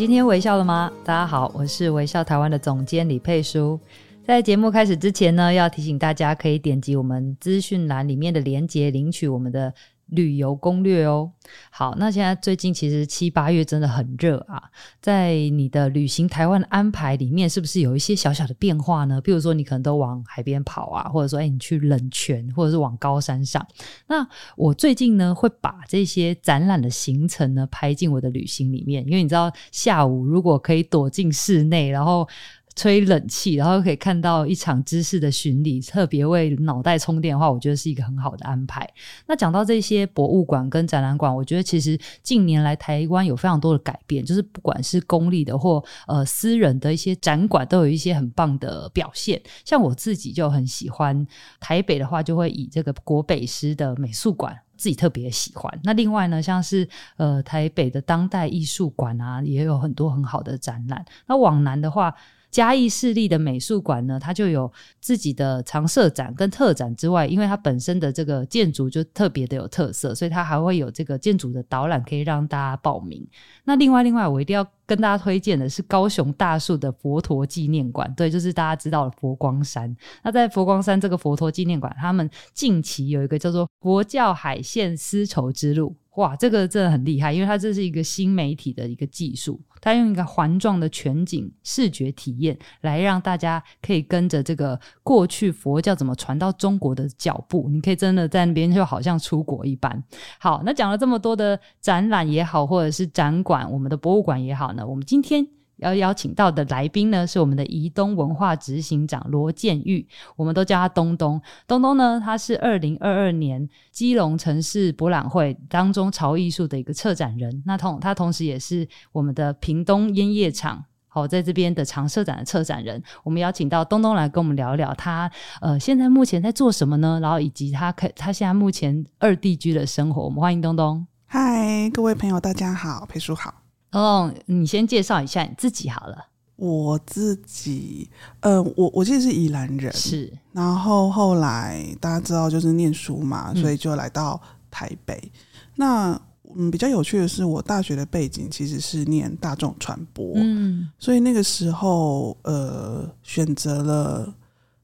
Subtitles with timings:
[0.00, 0.90] 今天微笑了吗？
[1.04, 3.78] 大家好，我是微笑台湾的总监李佩书。
[4.24, 9.70] 在节目开始之前呢，要提醒大家可以点击我们资讯栏里面的链接，领取我们的
[10.10, 11.30] 旅游攻略哦。
[11.70, 14.62] 好，那现在最近其实七八月真的很热啊，
[15.00, 19.20] 在你的旅行台湾的安排里面，是不是有一些小小的变化呢？
[19.20, 23.66] 比如说你可能都往海边跑啊，或者说哎你去冷泉，或者是往高山上。
[24.06, 32.28] 那我最近呢会把这些展览的行程呢拍进我的旅行里面，因为你知道下午如果可以躲进室内，然后。
[32.76, 38.88] 吹冷气，然后可以看到一场知识的巡礼，特别为脑袋充电的话，我觉得是一个很好的安排。
[39.26, 49.40] 那讲到这些博物馆跟展览馆，我觉得其实近年来台湾有非常多的改变，就是不管是公立的或呃私人的一些展馆，都有一些很棒的表现。
[49.64, 51.26] 像我自己就很喜欢
[51.58, 55.80] 台北的话，就会以这个国北师的美术馆，自己特别喜欢。
[55.82, 61.04] 那另外呢，像是呃台北的当代艺术馆啊，也有很多很好的展览。
[61.26, 62.14] 那往南的话，
[62.50, 64.70] 嘉义市立的美术馆呢，它就有
[65.00, 73.26] 自己的常设展跟特展之外，因为它本身的这个建筑就特别的有特色，所以它还会有这个建筑的导览可以让大家报名。
[73.64, 79.96] 那另外，另外我一定要跟大家推荐的是高雄大树的佛陀纪念馆，对，就是大家知道的佛光山。
[80.24, 85.94] 那在佛光山这个佛陀纪念馆，他们近期有一个叫做“佛教海线丝绸之路”。
[86.16, 100.02] 哇，这个真的很厉害，因为它这是一个新媒体的一个技术，它用一个环状的全景视觉体验，来让大家可以跟着这个过去佛教怎么传到中国的脚步，你可以真的在那边就好像出国一般。
[100.40, 105.59] 好，那讲了这么多的展览也好，或者是展馆，我们的博物馆也好呢，我们今天。
[105.80, 111.40] 要邀请到的来宾呢，是我们的宜东文化执行长罗建玉，我们都叫他东东。
[111.66, 123.02] 东东呢，他是二零二二年基隆城市博览会当中潮艺术的一个策展人，那同他同时也是我们的屏东烟叶厂好在这边的常设展的策展人。
[123.24, 125.30] 我们邀请到东东来跟我们聊聊他
[125.60, 127.18] 呃现在目前在做什么呢？
[127.20, 130.22] 然后以及他可他现在目前二地居的生活。
[130.22, 131.06] 我们欢迎东东。
[131.26, 133.59] 嗨，各位朋友，大家好，裴叔好。
[133.92, 136.26] 哦，你先介绍一下你自己好了。
[136.56, 138.08] 我自己，
[138.40, 140.30] 呃，我我其实是宜兰人，是。
[140.52, 144.40] 然后后来大家知道就是念书嘛，嗯、所以就来到
[144.70, 145.32] 台北。
[145.74, 146.20] 那
[146.54, 154.34] 嗯，比较有趣的是，我大学的背景其实是念大众传播，嗯，所以那个时候呃，选择了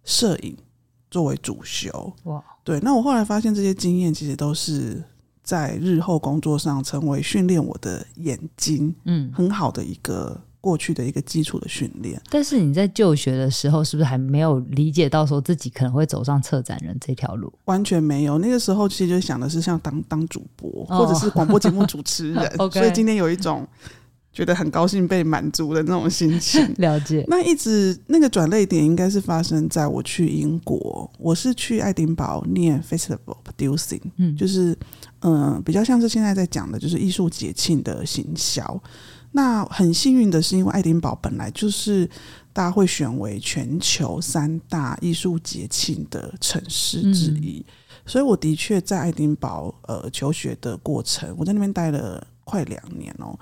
[0.02, 0.56] 摄影
[1.10, 2.12] 作为主修。
[2.24, 2.80] 哇，对。
[2.80, 5.04] 那我后来发现这些经验其实都是。
[5.46, 12.20] 在日后工作上，成为训练我的眼睛，嗯，很好的一个过去的一个基础的训练。
[12.28, 17.52] 但是你在就学的时候，是不是还没有理解到说自己可能会走上策展人这条路？
[17.66, 22.44] 完全没有，那个时候其实就想的是像当当主播，或者是广播节目主持人。
[22.58, 23.64] 哦、所以今天有一种。
[24.36, 27.24] 觉得很高兴被满足的那种心情， 了解。
[27.26, 34.76] 那一直那个转泪点应该是发生在我去英国，我是去爱丁堡念 Festival Producing，嗯，就是
[35.20, 38.78] 嗯、呃，比较像是现在在讲的，就是艺术节庆的行销。
[39.32, 42.06] 那很幸运的是，因为爱丁堡本来就是
[42.52, 47.72] 大家会选为全球三大艺术节庆的城市之一，嗯、
[48.04, 53.38] 所以我的确在爱丁堡呃求学的过程，我在那边待了快两年哦、喔。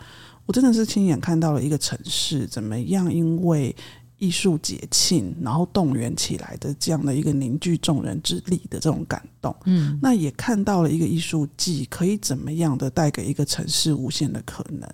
[0.47, 3.75] 我真的是亲眼看到了一个城市怎么样，因为
[4.19, 9.55] 艺术节庆，然后动员起来的这样的一个凝聚众人之力的这种感动。
[9.65, 14.89] 嗯，那也看到了一个艺术季可以怎么样的带给一个城市无限的可能。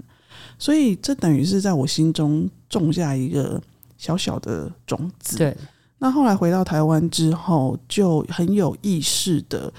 [0.59, 3.61] 所以这等于是在我心中种下一个
[3.99, 5.37] 小小的种子。
[5.37, 5.57] 对。
[5.99, 9.71] 那后来回到台湾之后，就很有意识的。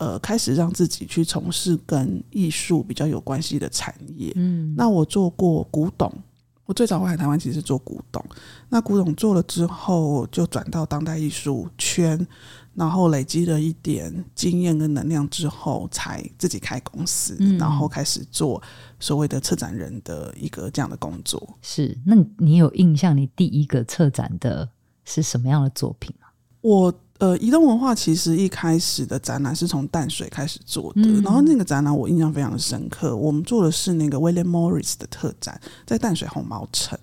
[0.00, 4.32] 呃，开始让自己去从事跟艺术比较有关系的产业。
[4.34, 6.10] 嗯，那我做过古董，
[6.64, 8.24] 我最早回来台湾其实是做古董。
[8.70, 12.26] 那古董做了之后，就转到当代艺术圈，
[12.72, 18.62] 然后累积了一点经验跟能量之后，才自己开公司，嗯、然后开始做
[18.98, 21.58] 所谓的策展人的一个这样的工作。
[21.60, 24.66] 是，那你有印象，你第一个策展的
[25.04, 26.28] 是什么样的作品吗？
[26.62, 26.94] 我。
[27.20, 33.14] 呃，移动文化其实一开始的展览是从淡水开始做的，嗯、然后那个展览我印象非常的深刻。
[33.14, 36.98] 我们做的是那个 William Morris 的特展，在淡水红毛城。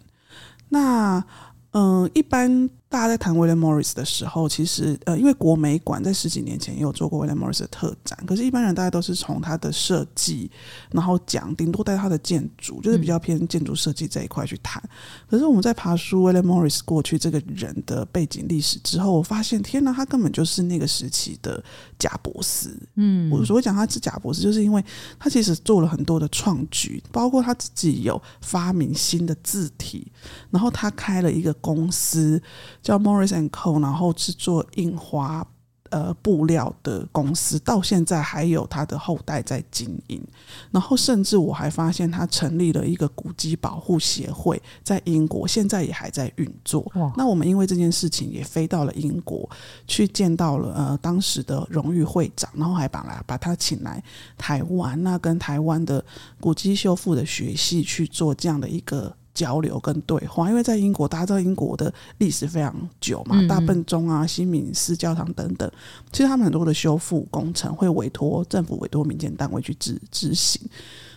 [0.70, 1.24] 那
[1.72, 2.70] 嗯、呃，一般。
[2.90, 10.50] 大家在谈威廉莫里斯的时候，其实呃，因为国美馆在十几年前也有做过威廉莫里斯的特展，可是，一般人大家都是从他的设计，
[10.92, 14.82] 然后讲，顶多带他的建筑，就是比较偏建筑设计这一块去谈。
[14.86, 14.90] 嗯、
[15.30, 21.62] 可是我们在爬书威廉莫里斯过去这个人的背景历史之后，我发现，天哪，他根本就是那个时期的
[22.00, 22.74] 贾伯斯。
[22.96, 24.82] 嗯，我所谓讲他是贾伯斯，就是因为
[25.20, 30.10] 他其实做了很多的创举，包括他自己有发明新的字体，
[30.50, 32.42] 然后他开了一个公司。
[32.88, 35.46] 叫 Morris and Co，然后制作印花
[35.90, 40.26] 呃布料的公司，到现在还有他的后代在经营。
[40.72, 46.90] 然后甚至我还发现他成立了一个古迹保护协会，在英国现在也还在运作。
[47.18, 49.50] 那我们因为这件事情也飞到了英国
[49.86, 54.02] 去见到了呃当时的荣誉会长，然后还把来把他请来
[54.38, 56.02] 台湾，那跟台湾的
[56.40, 59.14] 古迹修复的学系去做这样的一个。
[59.38, 65.72] 交流跟对话，因为在英国，大家知道英国的历史非常久嘛，嗯、大笨钟啊、西敏寺教堂等等，
[66.12, 70.60] 其实他们很多的修复工程会委托政府、委托民间单位去执执行，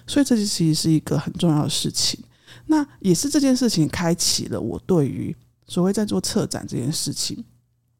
[0.06, 2.22] 所以这其实是一个很重要的事情。
[2.66, 5.34] 那也是这件事情开启了我对于
[5.66, 7.42] 所谓在做策展这件事情，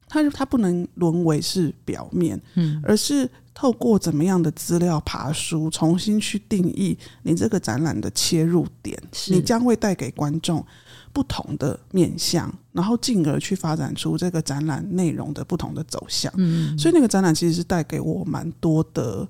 [0.07, 3.27] 它它不能沦为是表面，嗯，而是。
[3.53, 10.65] 透过怎么样的资料爬书，重新去定义你这个展览的切入点，你将会带给观众
[11.13, 16.31] 不同的面向，然后进而去发展出这个展览内容的不同的走向。
[16.37, 19.27] 嗯，所以那个展览其实是带给我蛮多的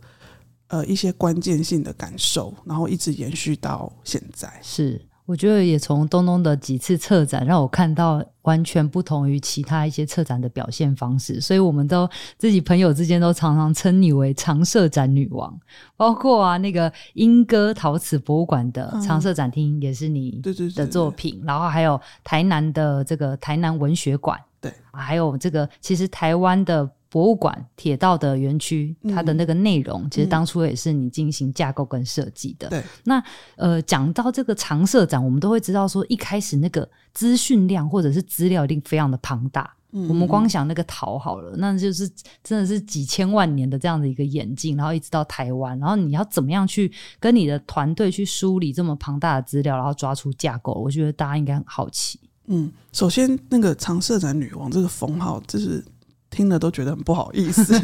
[0.67, 4.59] 呃一些关键性的感受，然后一直延续到现在。
[4.61, 5.01] 是。
[5.25, 15.57] 我觉得也从东东的几次策展，让我看到完全不同于其他一些策展的表现方式，所以我们都自己朋友之间都常常称你为常设展女王。
[15.95, 20.41] 包括啊，那个莺歌陶瓷博物馆的常设展厅也是你
[20.75, 26.89] 的作品，嗯、然后还有台南的这个台南文学馆，对，还有这个其实台湾的。
[27.11, 32.69] 博物馆铁道的园区，它的那个内容，嗯、其实当初也是你进行架构跟设计的。
[32.69, 33.23] 对、嗯，那
[33.57, 39.75] 呃，讲到这个常设展，我们都会知道说，一开始那个资讯量或者是资料一定非常的庞大。
[39.91, 42.09] 嗯，我们光想那个陶好了，那就是
[42.41, 50.71] 真的是几千万年的这样的一个演进，然后一直到台湾，然后你要怎么样去跟你的团队去梳理这么庞大的资料，然后抓出架构？
[50.71, 52.17] 我觉得大家应该很好奇。
[52.45, 55.83] 嗯，首先那个常设展女王这个封号，就是。
[56.31, 57.79] 听了都觉得很不好意思，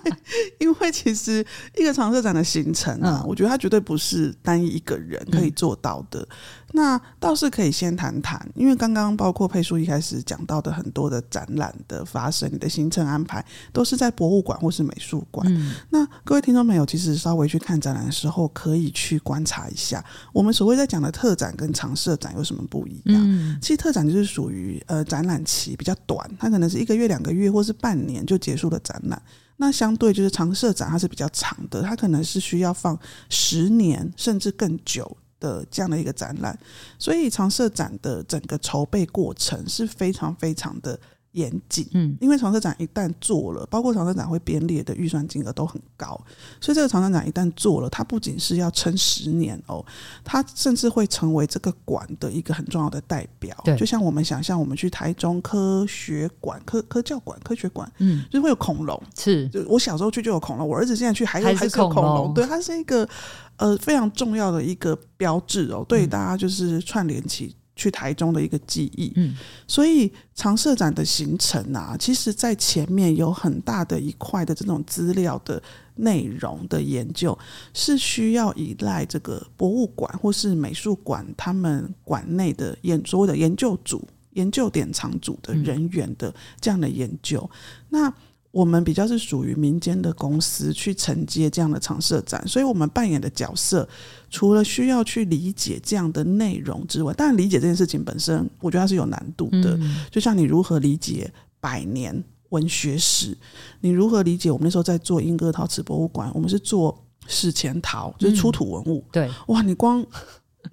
[0.60, 1.44] 因为其实
[1.76, 6.20] 一个常设展的行程啊，嗯、我觉得它绝对不是单一一个人可以做到的。
[6.20, 6.28] 嗯、
[6.72, 15.46] 那倒是可以先谈谈，因为刚刚包括佩叔一开始讲到的很多的展览的发生，你的行程安排都是在博物馆或是美术馆。
[15.50, 23.20] 嗯、那各位听众朋友，其实稍微去看展览的时候，可以去观察一下，我们所谓在讲的特展跟常设展有什么不一样？
[23.26, 27.88] 嗯、其实特展就是属于呃展览期比较短，它可能是一个月、两个月，或是半。
[27.88, 29.22] 半年就结束了展览，
[29.56, 33.00] 那相对就是常设展，它是比较长的，它可能是需要放
[33.30, 36.58] 十年甚至更久的这样的一个展览，
[36.98, 40.98] 所以常设展的整个筹备过程是非常非常的。
[41.32, 46.18] 严谨，嗯，因为常设展一旦做了，包括常设展会编列的预算金额都很高，
[46.60, 49.84] 所以这个常设展一旦做了，它不仅是要撑十年哦，
[50.24, 53.56] 它甚至会成为这个馆的一个很重要的代表。
[53.64, 59.00] 对，就像我们想象，我们去台中科学馆、科科教馆、科学馆，嗯，就会有恐龙。
[59.16, 62.32] 是，就我小时候去就有恐龙，我儿子现在去还有还是有恐龙。
[62.34, 63.08] 对，它是一个
[63.56, 67.54] 呃非常重要的一个标志哦，对大家就是串联起。
[67.78, 69.34] 去台中的一个记忆，嗯，
[69.68, 75.62] 所以常设展的形成啊，其实在前面有很大的一块的这种资料的
[75.94, 77.38] 内容的研究，
[77.72, 87.48] 是需要依赖这个博物馆或是美术馆他们馆内的研所谓的研究组、研究典藏组的人员的这样的研究，
[87.88, 88.12] 那。
[88.50, 93.86] 我们比较是属于民间的公司去承接这样的常设展，所以我们扮演的角色，
[94.30, 99.76] 除了需要去理解这样的内容之外，当然理解这件事情本身，我觉得它是有难度的。
[99.80, 103.36] 嗯、就像你如何理解百年文学史，
[103.80, 109.04] 你如何理解我们那时候在做莺歌陶瓷博物馆，我们是做史前陶，就是出土文物。
[109.06, 110.04] 嗯、对，哇，你光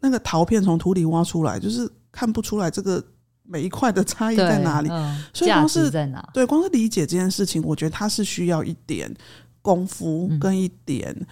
[0.01, 3.03] 那个陶片从土里挖出来，就是看不出来这个。
[3.47, 4.89] 每一块的差异在哪里？
[4.89, 6.29] 嗯、所以光是在哪？
[6.33, 9.15] 对，光是理解这件事情，我觉得它是需要一点
[9.61, 11.27] 功夫跟一点、嗯、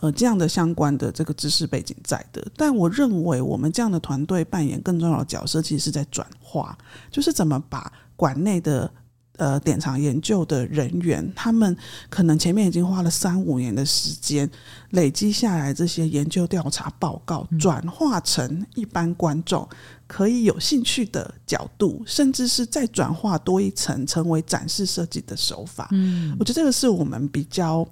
[0.00, 2.46] 呃这样的相关的这个知识背景在的。
[2.56, 6.76] 但我认为我们这样的团队扮演更重要的角色，其实是在转化，
[7.10, 8.90] 就是怎么把馆内的
[9.36, 11.76] 呃典藏研究的人员，他们
[12.08, 14.50] 可能前面已经花了三五年的时间
[14.90, 19.68] 累积下来这些研究调查报告，转化成一般观众
[20.06, 25.88] 可以有兴趣的角度，甚至是再转化多一层，成为展示设计的手法。
[25.92, 27.86] 嗯，我觉得这个是我们比较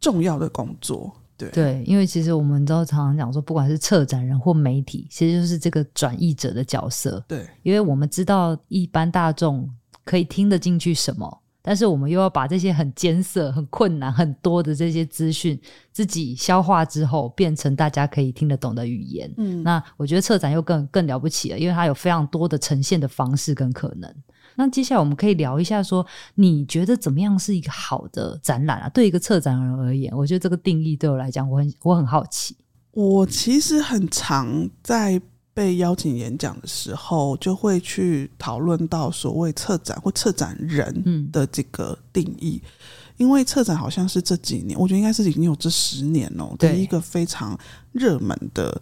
[0.00, 1.12] 重要的工作。
[1.50, 7.24] 对对，因为其实我们都常常讲说，不管是策展人或媒体，其实就是这个转译者的角色。
[7.28, 9.68] 对，因为我们知道一般大众
[10.04, 15.58] 可以听得进去什么，但是我们又要把这些很艰涩、很困难、很多的这些资讯
[15.92, 19.32] 自己消化之后，变成大家可以听得懂的语言。
[19.38, 24.14] 嗯，那我觉得策展又更更了不起了，因为它有非常多的呈现的方式跟可能。
[24.56, 26.06] 那接下来我们可以聊一下，说
[26.36, 28.88] 你觉得怎么样是一个好的展览啊？
[28.90, 32.56] 对一个策展人而言，我觉得这个定义对我来讲，我很我很好奇。
[32.92, 35.20] 我其实很常在
[35.52, 42.70] 被邀请演讲的时候，就会去讨论到所谓策展或策展人的这个定义，嗯、
[43.16, 47.58] 因为策展好像是这几年，我觉得应该是已经有这十年哦，的一个非常
[47.92, 48.80] 热门的。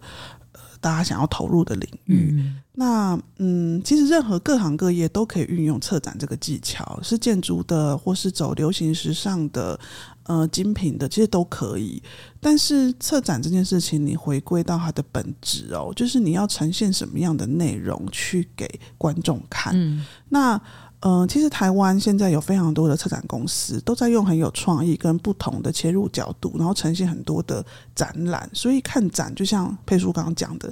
[0.83, 9.79] 大家想要投入的领域，嗯那嗯，其实任何各行各业都可以运用策展这个技巧，是建筑的，或是走流行时尚的，
[10.23, 12.03] 呃，精品的，其实都可以。
[12.41, 19.73] 但是策展这件事情，你回归到它的本质哦，就是你要呈现什么样的内容去给观众看。
[19.73, 20.61] 嗯，那。
[21.05, 28.49] 嗯、呃，其实台湾现在有非常多的策展公司都在用很有创意跟不同的切入角度，然后呈现很多的展览。
[28.53, 30.71] 所以看展就像佩叔刚刚讲的，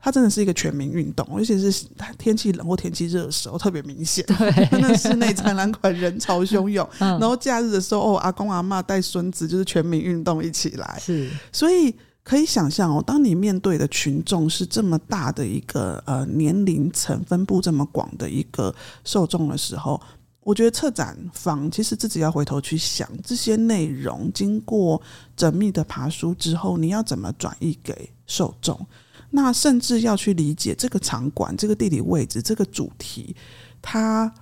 [0.00, 1.86] 它真的是一个全民运动，尤其是
[2.16, 4.24] 天气冷或天气热的时候特别明显。
[4.26, 10.98] 对， 那室内展览馆人潮汹涌，然后假日的时候，哦，阿公阿妈带孙子，就是全民运动一起来。
[10.98, 11.94] 是，所以。
[12.30, 18.72] 可以想象哦，当你面对的群众是这么大的一个呃年龄层分布这么广的一个
[19.02, 20.00] 受众的时候，
[20.44, 25.02] 我觉得策展方其实自己要回头去想这些内容，经过
[25.36, 28.78] 缜密的爬梳之后，你要怎么转移给受众？
[29.30, 33.34] 那甚至要去理解这个场馆、这个地理位置、这个主题，
[33.82, 34.32] 它。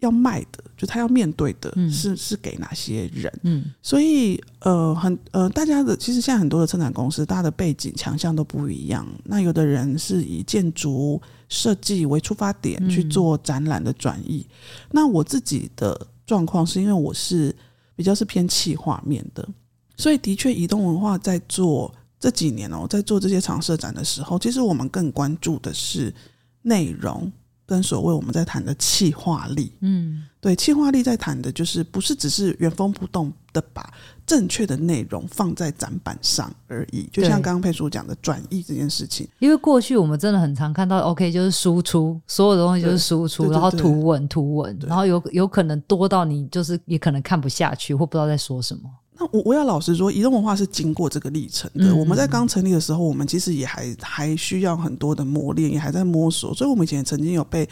[0.00, 3.32] 要卖的，就他要面对的是、嗯、是给哪些人？
[3.42, 9.06] 嗯，所以呃，很呃，大家的其实现在很多的策展公司，大家的背景强项都不一样。
[9.24, 14.46] 那有的人是以建筑设计为出发点去做展览的转移。
[14.48, 17.54] 嗯、那我自己的状况是因为我是
[17.96, 19.48] 比较是偏气画面的，
[19.96, 26.14] 所以的确，移动文化在做这几年哦，在做这些常设展的时候，其实我们更关注的是
[26.62, 27.32] 内容。
[27.68, 33.92] 跟所谓我们在谈的气化力，嗯，对，气化力在谈的就是不是只是原封不动的把
[34.24, 37.06] 正确的内容放在展板上而已。
[37.12, 48.88] 就像刚刚佩叔讲的转译这件事情，因为过去我们真的很常看到，OK，就是输出，所有的东西就是输出，然后图文图文，然后有有可能多到你就是也可能看不下去或不知道在说什么。
[49.20, 51.90] 那我我要老实说，移动文化是经过这个历程的。
[51.90, 56.54] 嗯、我们在刚成立的时候，我们其实也还还需要很多的磨练，也还在摸索。
[56.54, 57.68] 所以，我们以前曾经有被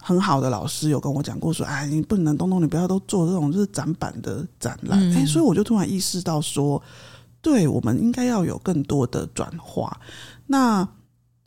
[0.00, 4.98] 很好的老师有跟我讲过说：“哎，你不能东东，你不要都做这种就是展板的展览。
[5.00, 6.80] 嗯”哎，所以我就突然意识到说，
[7.42, 10.00] 对，我们应该要有更多的转化。
[10.46, 10.88] 那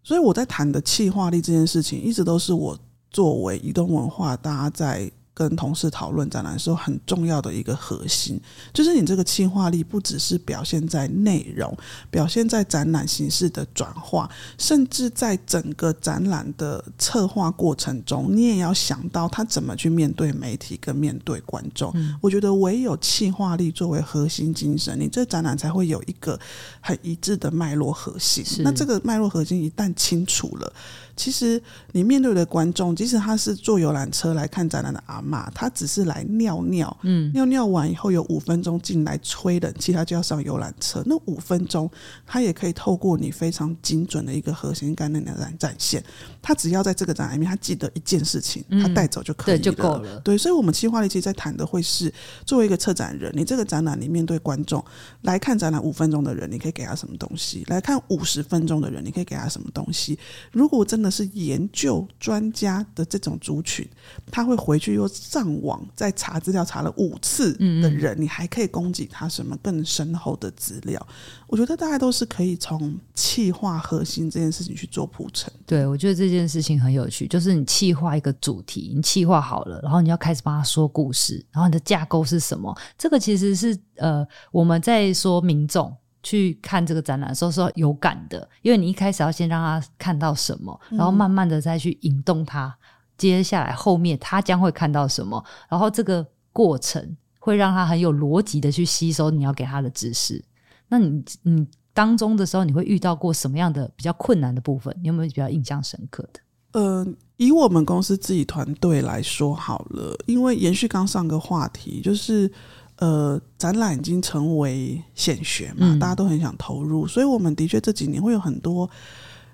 [0.03, 2.77] 所以我在谈的气化力这件事情，一直都是我
[3.09, 5.09] 作为移动文化，大家在。
[5.37, 8.41] 跟同事讨论展览的时候，很重要的一个核心，
[8.73, 11.77] 就是你这个企划力不只是表现在内容，
[12.09, 14.27] 表现在展览形式的转化，
[14.57, 21.91] 甚至在整个展览的策划过程中，你也要想到他怎么去面对媒体跟面对观众。
[21.93, 26.39] 嗯、我觉得唯有企划力作为核心精神，你这展览才会有一个
[26.81, 28.43] 很一致的脉络核心。
[28.63, 30.73] 那这个脉络核心一旦清楚了。
[31.17, 41.03] 其实你面对的观众，即使他是坐游览车来看展览的阿妈，他只是来尿尿，嗯，尿尿完以后有五分钟进来吹冷气，他就要上游览车。
[41.05, 41.89] 那五分钟，
[42.25, 46.03] 他也可以透过你非常精准的一个核心概念来展现。
[46.47, 50.19] 他只要在这个展览里面，他记得一件事情，他带走就可以了，嗯、对，就够了。
[50.21, 52.09] 对，所以，我们企划力其实在谈的会是，
[52.45, 54.81] 作为一个策展人，你这个展览里面对观众
[55.23, 57.65] 来看展览五分钟的人，你可以给他什么东西？
[57.67, 60.17] 来看五十分钟的人，你可以给他什么东西？
[60.53, 61.11] 如果真的。
[61.17, 63.83] 是研究专家的这种族群，
[64.29, 71.07] 他会回去又上网再查资料，查了五次的人，嗯、你还可以供给他什么更深厚的资料？
[71.47, 75.51] 我觉得大家都是可以从企划核心这件事情去做铺陈。
[75.65, 82.75] 对，我觉得这件事情很有趣，就是你企划一个主题，你企划好了，然后你要开始帮他说故事，然后你的架构是什么？
[82.97, 85.95] 这个其实是呃，我们在说民众。
[86.23, 92.75] 去看这个展览的时候是有感的，因为你一开始要先让他看到什么，然后慢慢的再去引动他
[93.17, 100.43] 接下来后面他将会看到什么，然后这个过程会让他很有逻辑的去吸收你要给他的知识。
[100.87, 104.95] 那你你当中的时候，你会遇到过什么样的比较困难的部分？
[105.01, 106.39] 你有没有比较印象深刻的？
[106.73, 112.51] 呃，以我们公司自己团队来说好了，因为延续刚上个话题，就是
[112.97, 118.87] 呃，展览已经成为显学嘛，嗯、大家都很想投入，所以我们的确这几年会有很多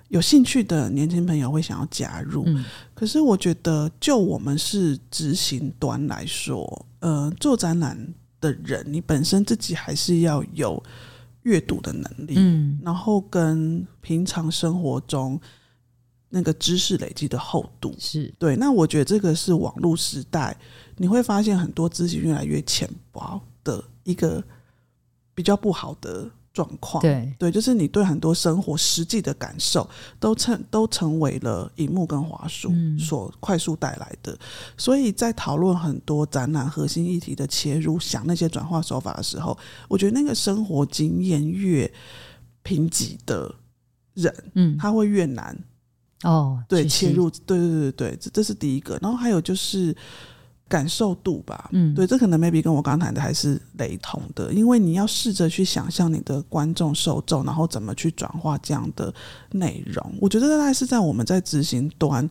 [0.08, 2.44] 有兴趣的年轻朋友会想要加入。
[2.46, 2.64] 嗯、
[2.94, 7.96] 可是我觉得，就我们是执行端来说，呃，做展览
[8.40, 10.82] 的人，你本身自己还是要有
[11.44, 15.40] 阅读的能力，嗯，然后跟平常生活中。
[16.30, 20.58] 那个知识累积的厚度是对，那我觉得这个是网络时代，
[20.96, 24.42] 你会发现很多资讯越来越浅薄的一个
[25.32, 27.02] 比较不好的状况。
[27.02, 29.86] 对对，就是你对很多生活实际的感受
[30.18, 34.32] 都成都成为了荧幕跟华数所快速带来的。
[34.32, 34.38] 嗯、
[34.78, 39.58] 所以在讨论很多展览核心议题的切入，想那些转化手法的时候，
[39.88, 41.92] 我觉得那个生活经验越
[42.62, 43.54] 贫瘠的
[44.14, 45.58] 人，嗯，他会越难。
[46.22, 49.94] 哦，对，切入，对对对对，这这是第一个，然后还有就是
[50.68, 59.12] 感受度吧，嗯，对，这可能 maybe 跟我刚谈的还是雷同的，因为你要试着去想象你的观众受众，然后怎么去转化这样的
[59.52, 62.28] 内容，我觉得大概是在我们在执行端，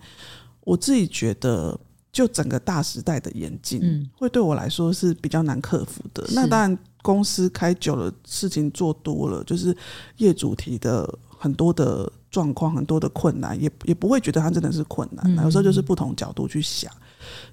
[0.61, 1.79] 我自己觉得
[2.11, 6.25] 就整个大时代的演进，嗯，会对我来说是比较难克服的。
[6.31, 9.75] 那当然，公司开久了，事情做多了，就是
[10.17, 12.11] 业主提的很多的。
[12.33, 15.35] 状况很多的困难，也也不会觉得它真的是困难。
[15.43, 16.91] 有时候就是不同角度去想。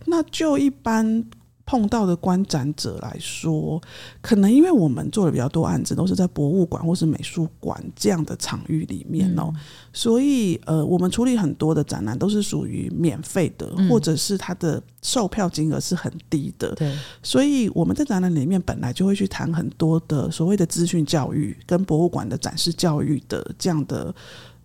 [0.06, 1.24] 那就一般
[1.66, 3.80] 碰到的观展者来说，
[4.20, 9.52] 可能因为我们做的比较多案子，都是在博物馆或是美术馆这样的场域里面哦，
[9.92, 16.74] 所以呃，我们处理很多的展览都是属于免费的，或者是它的售票金额是很低的。
[16.74, 24.12] 对，所以我们在展览里面本来就会去谈很多的所谓的资讯教育跟博物馆的展示教育的这样的。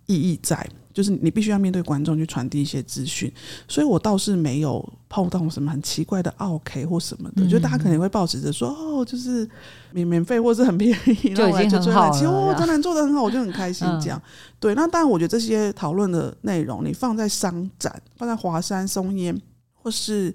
[0.08, 0.64] 意义在，
[0.96, 3.30] 就是你必须要面对观众去传递一些资讯，
[3.68, 9.46] 所以我倒是没有碰到什么很奇怪的奥 K 或什么的，嗯、就大家可能会抱持着说哦，就是
[9.92, 12.12] 免免费或是很便宜，就已经很好了。
[12.14, 14.18] 其实我展览做的很好，我就很开心这样。
[14.24, 19.38] 嗯、对，那当然，我觉得这些讨论的内容，你放在商展，放在华山松烟
[19.74, 20.34] 或是。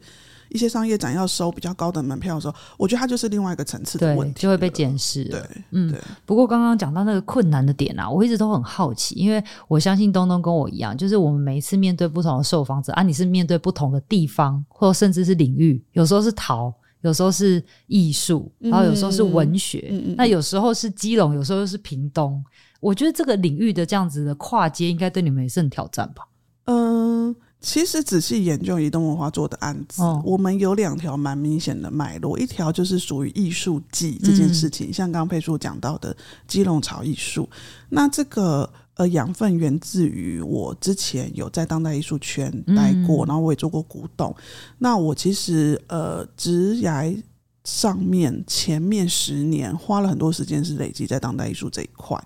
[0.51, 5.23] 一些商业展要收比较高的门票的时候，我觉得它就是另外一个层次的问题，就会被检视。
[5.25, 5.91] 对，嗯。
[5.91, 22.43] 对不过刚刚讲到那个困难的点啊，我一直都很好奇，因为我相信东东跟我一样，就是我们每一次面对不同的受访者啊，你是面对不同的地方，或甚至是领域，有时候是陶，有时候是艺术，然后有时候是文学，那有时候是基隆，有时候又是屏东。
[22.79, 26.27] 我觉得这个领域的这样子的跨界，应该对你们也是很挑战吧？
[26.65, 27.35] 嗯。
[27.61, 36.15] 其实仔细研究移动文化做的案子，哦、我们有两条蛮明显的脉络，一条就是属于艺术季这件事情，嗯、像刚刚佩叔讲到的
[36.47, 37.47] 基隆潮艺术，
[37.89, 44.35] 那这个呃养分源自于我之前有在当代艺术圈待过，嗯、然后我也做过古董。
[44.79, 47.15] 那我其实呃职涯
[47.63, 52.19] 上面前面十年花了很多时间是累积在当代艺术这一块，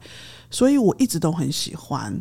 [0.50, 2.17] 所以我一直都很喜欢。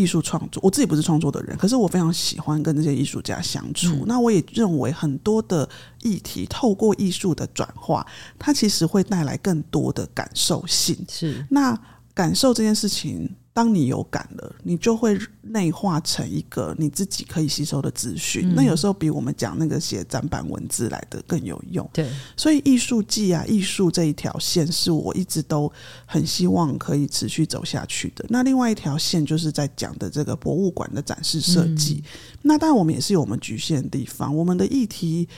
[0.00, 3.88] 艺术创作，我自己不是创作的人，可是我非常喜欢跟这些艺术家相处。
[3.88, 5.68] 嗯、那我也认为很多的
[6.02, 8.06] 议题透过艺术的转化，
[8.38, 10.96] 它其实会带来更多的感受性。
[11.08, 11.78] 是，那
[12.14, 13.28] 感受这件事情。
[13.60, 18.48] 当你有感了，你就会内化成一个你自己可以吸收的资讯。
[18.48, 21.86] 嗯、那有时候比我们讲那个写展板文字来的更有用。
[21.92, 25.70] 对，所以艺术季啊，艺术这一条线是我一直都
[26.06, 28.24] 很希望可以持续走下去的。
[28.30, 32.02] 那另外一条线就是在讲的这个博物馆的展示设计。
[32.02, 34.34] 嗯、那当然我们也是有我们局限的地方。
[34.34, 35.28] 我们的议题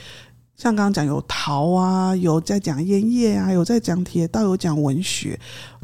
[0.55, 5.37] 像刚刚讲有陶啊，有在讲烟叶啊，有在讲铁道，有讲文学。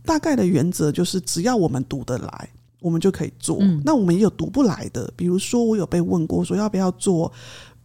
[0.09, 3.59] 大概的原则就是，只要我们读得来，我们就可以做。
[3.61, 7.31] 嗯、那我们也有读不来的，比如说我有被问过，说要不要做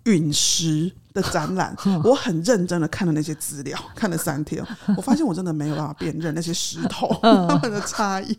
[0.04, 1.76] 陨石的展览。
[2.02, 4.64] 我很认真的看了那些资料， 看了三天，
[4.96, 8.32] 我发现我真的没有办法辨认那些石头它们的差异。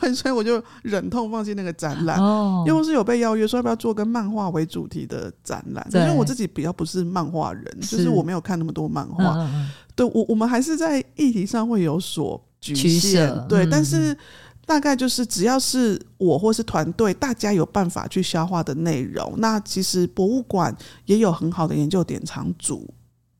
[0.00, 2.18] 对，所以我就忍痛放弃那个展览。
[2.64, 9.46] 又是有被邀约说要不要做跟漫画为主题的展览，因为我自己比较不是漫画人，就是我没有看那么多漫画。
[9.94, 12.42] 对我，我们还是在议题上会有所。
[12.60, 14.16] 局限舍对，嗯、但是
[14.66, 22.92] 大概就是只要是我或是团队，大家有办法去消化的内容，那其实博物馆也有很好的研究典藏组，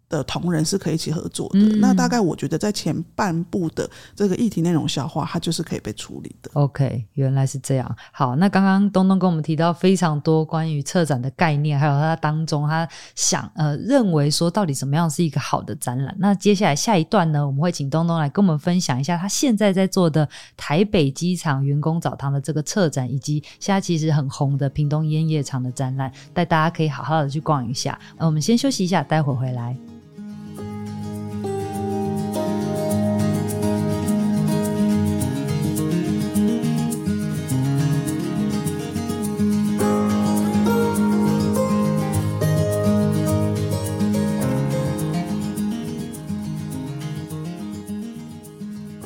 [0.08, 1.58] 的同仁是可以一起合作的。
[1.58, 6.50] 嗯、那大概我觉得在前半部的这个议题内容消化，它就是可以被处理的。
[6.54, 7.96] OK，原来是这样。
[8.12, 16.16] 好，那刚刚东东跟我们提到非常多关于策展的概念，还有他当中他想呃认为说到底什么样是一个好的展览。
[16.18, 27.98] 那接下来下一段呢，我们会请东东来跟我们分享一下他现在在做的台北机场员工澡堂的这个策展，以及现在其实很红的屏东烟叶厂的展览，带大家可以好好的去逛一下。
[28.16, 29.76] 呃，我们先休息一下，待会回来。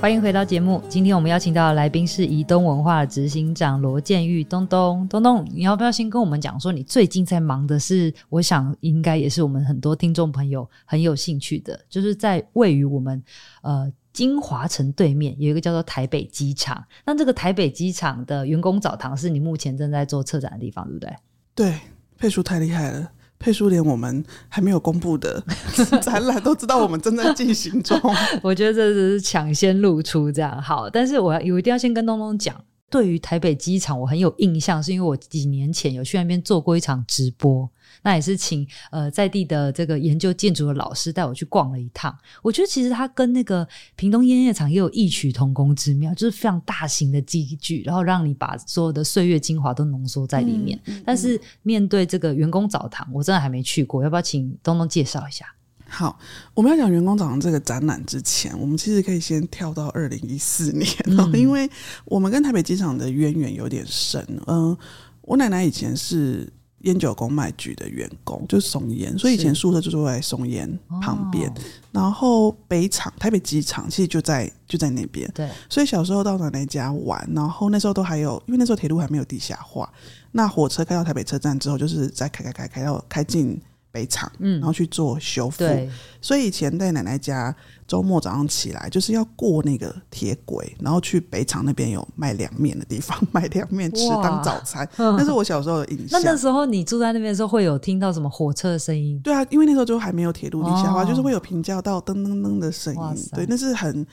[0.02, 0.82] 欢迎回到节目。
[0.88, 5.06] 今天我们邀请到的来宾是移东文化的执行长罗建玉东东。
[5.06, 8.12] 东东，你要不要先跟我们讲说，你最近在忙的是？
[8.28, 13.22] 我想应该也是我们很多听众朋友很有兴趣的，就是在位于我们
[13.62, 16.84] 呃金华城对面有一个叫做台北机场。
[17.06, 21.16] 那这个台北机场的员工澡堂是你目前正在做策展的地方，对不对？
[21.54, 21.78] 对，
[22.18, 23.08] 佩叔太厉害了。
[23.42, 25.42] 佩叔连我们还没有公布的
[26.00, 27.98] 展览都知道，我们正在进行中。
[28.40, 32.54] 我觉得这只是抢先露出这样好，但是我要有一定要先跟东东讲，
[32.88, 37.68] 对于台北机场我很有印象，是因为我几年前有去那边做过一场直播。
[38.02, 42.16] 那也是请呃在地的这个研究建筑的老师带我去逛了一趟。
[42.42, 50.78] 我觉得其实它跟那个屏东烟叶厂也有异曲同工之妙，就是非常大型的机具，然后让你把所有的岁月精华都浓缩在里面。
[50.86, 55.46] 嗯嗯、但是面对这个员工澡堂，我真的还没去过，要不要请东东介绍一下？
[55.86, 56.18] 好，
[56.54, 61.70] 我们要讲员工澡堂这个展览之前，我们其实可以先跳到二零一四年，嗯，因为
[62.06, 64.20] 我们跟台北机场的渊源有点深。
[64.46, 64.78] 嗯、呃，
[65.20, 66.52] 我奶奶以前是。
[66.82, 71.52] 烟酒公卖局的员工就是松烟，所以以前宿舍就住在松烟旁边。
[71.90, 75.30] 然后北厂台北机场其实就在就在那边。
[75.34, 79.92] 对，所以小时候到奶奶家玩，然后那时候都还有，因为那时候铁路还没有地下化，
[80.32, 83.60] 那火车开到台北车站之后，就是再开开开开到开进。
[83.92, 85.88] 北厂，嗯，然后去做修复，对，
[86.20, 87.54] 所以以前在奶奶家，
[87.86, 94.88] 周末早上起来就是要过那个铁轨，然后去北厂那边有卖凉面的地方， 买凉面吃当早餐。
[94.96, 96.20] 那是我小时候的印象。
[96.22, 99.20] 那那时候你住在那边的时候，会有听到什么火车的声音？
[99.20, 103.28] 对啊，因为那时候就还没有铁路地下化，就是会有平交道噔噔噔的声音。
[103.34, 104.06] 对，那是很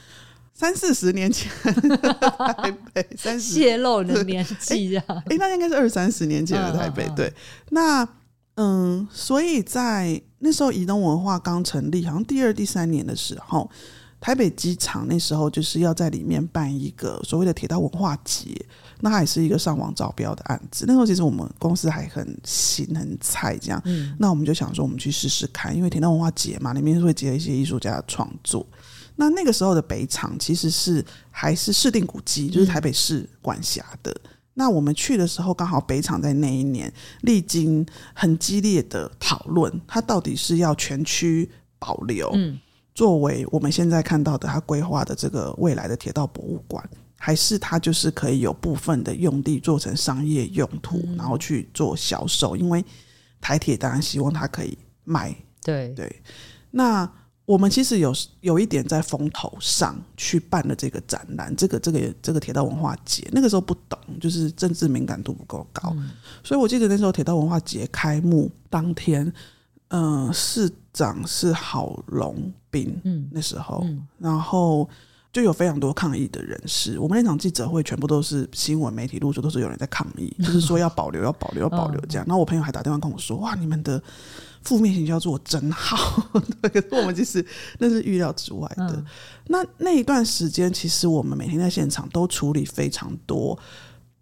[0.53, 1.49] 三四十年前，
[2.53, 5.03] 台北三十 泄露的年纪啊！
[5.29, 7.09] 哎，那应该是二三十年前的台北。
[7.15, 7.33] 对，
[7.69, 8.05] 那。
[8.61, 13.71] 嗯，所以在那时候，移动文化刚成立，好像第二、第三年的时候，
[14.19, 18.49] 台北机场那时候就是要在里面办一个所谓的铁道文化节，
[18.99, 20.83] 那它也是一个上网招标的案子。
[20.85, 28.67] 那时候其实我们公司还很新、很菜，这样，嗯，那我们就想说，我们去试试看，因为铁道文化节嘛，里面会结合一些艺术家的创作。
[29.15, 34.11] 那那个时候的北厂其实是还是市定古迹，就是台北市管辖的。
[34.11, 42.59] 嗯那我们去的时候，刚好北厂在那一年历经很激烈的讨论，它到底是要全区保留，嗯，
[42.93, 46.83] 作为我们现在看到的它规划的这个未来的铁道博物馆，
[47.17, 52.57] 还是它就是可以有部分的用地做成商业用途，然后去做销售？
[52.57, 52.83] 因为
[53.39, 56.21] 台铁当然希望它可以卖，对对，
[56.71, 57.09] 那。
[57.49, 66.11] 我们其实有有一点在风头上去办了这个展览，这个这个这个铁道文化节，那个时候不懂，就是政治敏感度不够高，嗯，
[66.43, 69.25] 所以我记得那时候铁道文化节开幕当天，
[69.87, 74.87] 嗯、呃，市长是郝龙斌，嗯，那时候，嗯，然后
[75.33, 82.23] 就有非常多抗议的人士，我们那场记者会全部都是新闻媒体录出，都是有人在抗议，就是说要保留，要保留，要保留这样。
[82.27, 83.99] 然后我朋友还打电话跟我说，哇，你们的。
[84.63, 86.29] 负面行销做真好，
[86.61, 87.45] 对，可是我们其实
[87.77, 88.87] 那是预料之外的。
[88.87, 89.05] 嗯、
[89.47, 93.57] 那那一段时间，其实我们每天在现场都处理非常多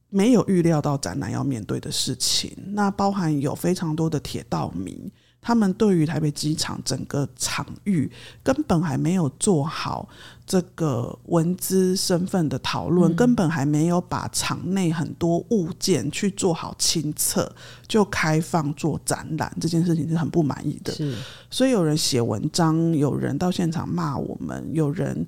[0.10, 2.56] 没有预料到展览要面对的事情。
[2.68, 5.12] 那包含有非常多的铁道迷。
[5.48, 8.12] 他们对于台北机场整个场域
[8.44, 10.10] 根本还没有做好
[10.46, 17.50] 这个文资身份的讨论，嗯，根本还没有把场内很多物件去做好清测，
[17.88, 20.92] 就开放做展览，这件事情是很不满意的。
[20.92, 21.16] 是，
[21.50, 25.26] 所以有人写文章，有人到现场骂我们，有人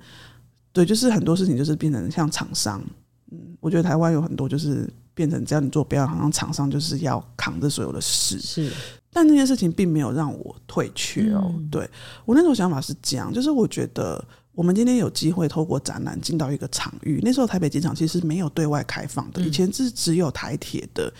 [0.73, 2.83] 对，就是很多事情就是变成像厂商。
[3.31, 8.39] 嗯，我觉得台湾有很多就是变成只要你做表演，好像厂商就是要扛着所有的事。
[8.39, 8.71] 是。
[9.11, 11.43] 但那件事情并没有让我退却哦。
[11.47, 11.89] 嗯、对，
[12.25, 17.19] 我那时候想法是这样，就是我觉得我们今天有机会透过展览进到一个场域。
[17.23, 21.11] 那时候台北机场其实没有对外开放的，以前是只有台铁的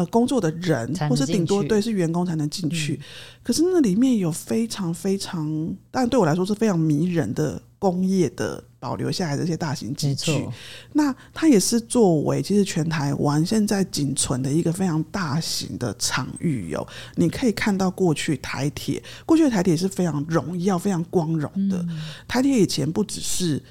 [0.00, 2.94] 呃工作的人，或是顶多对是员工才能进去。
[2.94, 3.04] 嗯、
[3.42, 5.46] 可是那里面有非常非常，
[5.90, 10.48] 当然对我来说是非常迷人的工业的保留下来的这些大型机具。
[10.94, 16.86] 那它也是作为其实全台湾现在仅存的一个非常大型的场域哦。
[17.16, 21.76] 你可以看到过去台铁，过去的台铁是非常荣耀、非常光荣的。
[21.90, 23.62] 嗯、台铁以前不只是。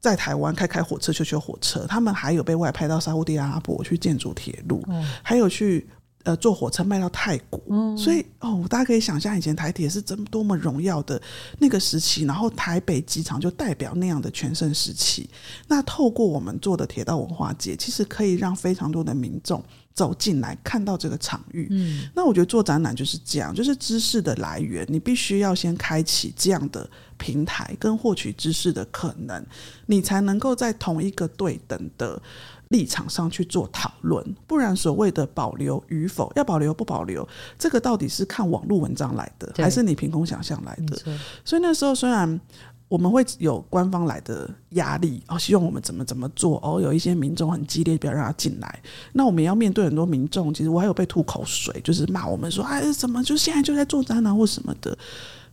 [0.00, 5.88] 在台湾开开火车、修修火车，他们还有被外派到沙乌地阿拉伯去建筑铁路，嗯、还有去
[6.22, 7.60] 呃坐火车卖到泰国。
[7.68, 11.20] 嗯、所以哦，大家可以想象以前台铁是这么多么荣耀的
[11.58, 15.28] 那个时期，然后台北机场就代表那样的全盛时期。
[15.66, 19.62] 那透过我们做的铁道文化节，其实可以让非常多的民众
[19.98, 21.66] 走进来看到这个场域。
[21.72, 26.88] 嗯，那我觉得做展览就是这样，就是知识的来源，你必须要先开启这样的。
[27.18, 29.44] 平台跟获取知识的可能，
[29.86, 32.22] 你才能够在同一个对等的
[32.68, 34.24] 立场上去做讨论。
[34.46, 40.96] 不然，所谓的保留与否，要保留不保留，这个到底是看网络文章来的，还是你凭空想象来的？
[41.44, 42.40] 所以那时候虽然
[42.88, 48.82] 我们会有官方来的压力，哦，希望我们怎么怎么做，哦，有一些民众很激烈，不要让他进来。
[49.12, 54.96] 那我们要面对很多民众，其实我还有被吐口水，就是骂我们说，哎，怎么就现在就在做展览或什么的？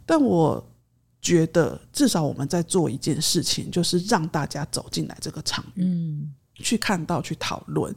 [0.06, 0.64] 但我。
[1.22, 7.92] 觉得至少我们在做一件事情，就是让大家走进来这个场域，嗯，去看到、去讨论。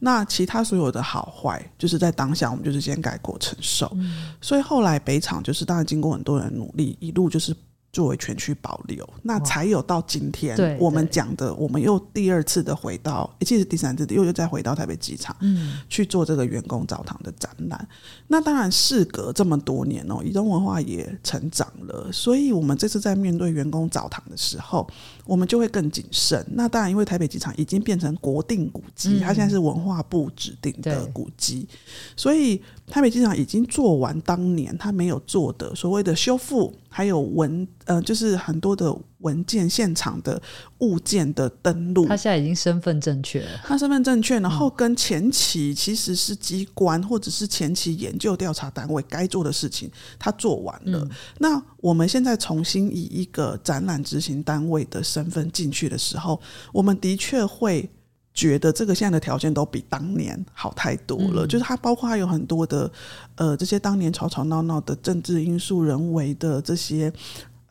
[0.00, 3.88] 那其他所有的好坏，就是在当下我们就是先改过承受。
[3.94, 7.54] 嗯，所以后来北厂就是当然经过很多人努力，一路就是。
[7.92, 17.86] 作为全区保留，那才有到今天我们讲的，我们又第二次的回到，其实第三次的又又再回到台北机场，嗯，去做这个员工澡堂的展览。
[18.28, 24.88] 那当然，事隔这么多年哦，移动文化也成长了，所以我们这次在面对员工澡堂的时候，
[25.24, 26.44] 我们就会更谨慎。
[26.52, 31.68] 那当然，因为台北机场已经变成国定古迹，它现在是文化部指定的古迹，
[32.16, 36.72] 所以台北机场已经做完当年它没有做的所谓的修复。
[36.94, 40.40] 还有文呃，就是很多的文件、现场的
[40.78, 43.48] 物件的登录，他现在已经身份正确了。
[43.64, 50.98] 他身份正确，然后跟前期其实是机关或者是前期研究调查单位该做的事情，他做完了。
[50.98, 56.40] 嗯、那我们现在重新以一个展览执行单位的身份进去的时候，
[56.72, 57.88] 我们的确会。
[58.34, 62.90] 觉得这个现在的条件都比当年好太多了，嗯、就是它包括它有很多的
[63.34, 67.12] 呃这些当年吵吵闹闹的政治因素、人为的这些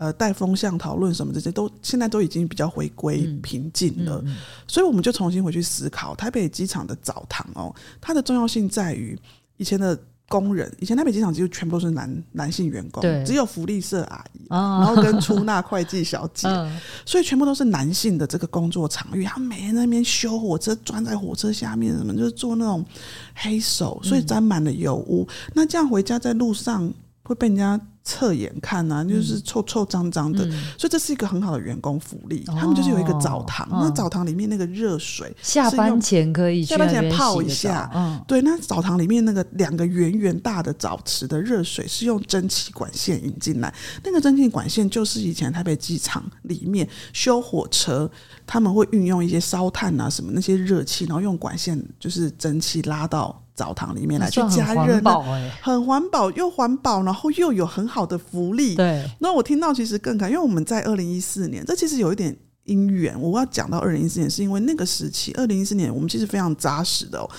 [0.02, 4.38] 呃带风向讨论什么这些都现在都已经比较回归平静了，嗯嗯嗯、
[4.68, 9.16] 所以我们就重新回去思考台北机场的澡堂哦，它的重要性在于
[9.58, 9.98] 以前的。
[10.32, 19.26] 工人以前台北机场几乎全部都是男男性员工，只有福利社阿姨，哦、然后跟出纳会计小 姐，嗯、所以全部都是男性的这个工作场域。
[19.26, 22.86] 他们每天在那边修火车，钻在火车下面，什么就是做那种
[23.36, 25.28] 黑手，所以沾满了油污。
[25.28, 26.90] 嗯、那这样回家在路上
[27.24, 27.78] 会被人家。
[28.04, 32.44] 侧眼看呢、啊，就是臭臭脏脏的，嗯、所以这是一个很好的员工福利。
[32.48, 37.90] 哦、他们就是有一个澡堂，嗯、那澡堂里面那个热水，下班前可以去下班前泡一下。
[37.94, 48.10] 嗯，对，那澡堂里面那个两个圆圆大的澡池的热水是用蒸汽管线引进来，那个蒸汽管线就是以前台北机场里面修火车，
[48.46, 53.41] 他们会运用一些烧炭啊什么那些热气，然后用管线就是蒸汽拉到。
[53.54, 55.02] 澡堂里面来去加热，
[55.62, 58.76] 很环保又环保，然后又有很好的福利。
[58.76, 63.20] 对，那我听到其实更感，因为我们在二零一四年，这其实有一点因缘。
[63.20, 67.30] 我要讲到二零一四年，是因为那个时期，二零一四年我们其实非常扎实的、哦、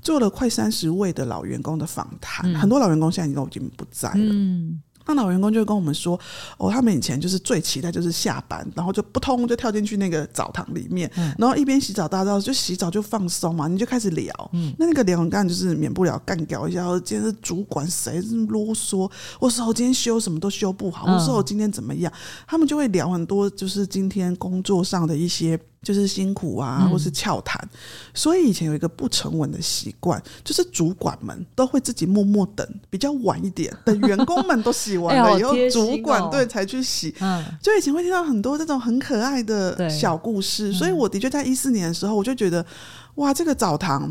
[0.00, 4.14] 做了快三十位的老员工的访谈，嗯、很多老员工现在都已经不在了。
[4.16, 6.18] 嗯那老员工就会跟我们说，
[6.58, 25.58] 哦，他们以前就是最期待就是下班，然后就扑通就跳进去那个澡堂里面，嗯、然后一边洗澡，大家知道就洗澡就放松嘛，你就开始聊，嗯、那那个聊干就是免不了干掉一下，今天是主管谁是啰嗦，我说我今天修什么都修不好，我说我今天怎么样，嗯、他们就会聊很多，就是今天工作上的一些。
[25.86, 27.78] 就是辛苦啊，或是翘谈，嗯、
[28.12, 37.14] 所以以前有一个不成文的习惯，就是主管们都会自己默默等，比较晚一点，等员工们都洗完了 以后，欸哦、主管对才去洗。
[37.20, 42.66] 嗯，就以前会听到很多这种很可爱的小故事，所以我的确在一四年的时候，我就觉得，
[43.14, 44.02] 哇，这个澡堂，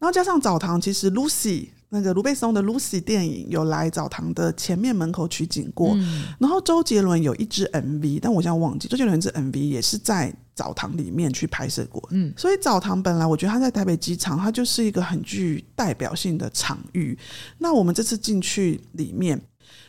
[0.00, 1.68] 然后加上澡堂，其实 Lucy。
[1.94, 12.02] 那个卢贝松的 Lucy 电影有来澡堂的前面门口取景过，嗯、然后周杰伦有一支 MV，但我现在忘记周杰伦这 MV 也是在澡堂里面去拍摄过。
[12.10, 17.16] 嗯，所以澡堂本来我觉得它在台北机场，它就是一个很具代表性的场域。
[17.58, 19.38] 那我们这次进去里面，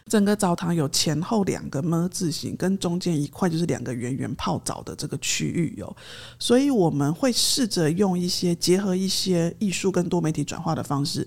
[0.08, 5.96] 整个澡堂有前后两个么字形，跟中间一块就是两个圆圆泡澡的这个区域有，
[6.38, 11.26] 所以我们会试着用一些结合一些艺术跟多媒体转化的方式。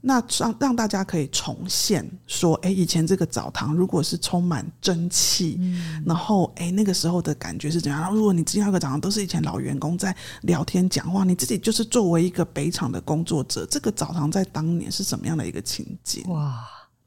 [0.00, 8.00] 那让让大家可以重现说，哎，以前这个澡堂如果是充满蒸汽，嗯、然后哎那个时候的感觉是怎样？
[8.00, 16.24] 然后如果你进到一个澡堂都是以前老员工在聊天讲话，你自己就是作为一个北厂的工作者，这个澡堂在当年是什么样的一个情景？
[16.28, 16.58] 哇！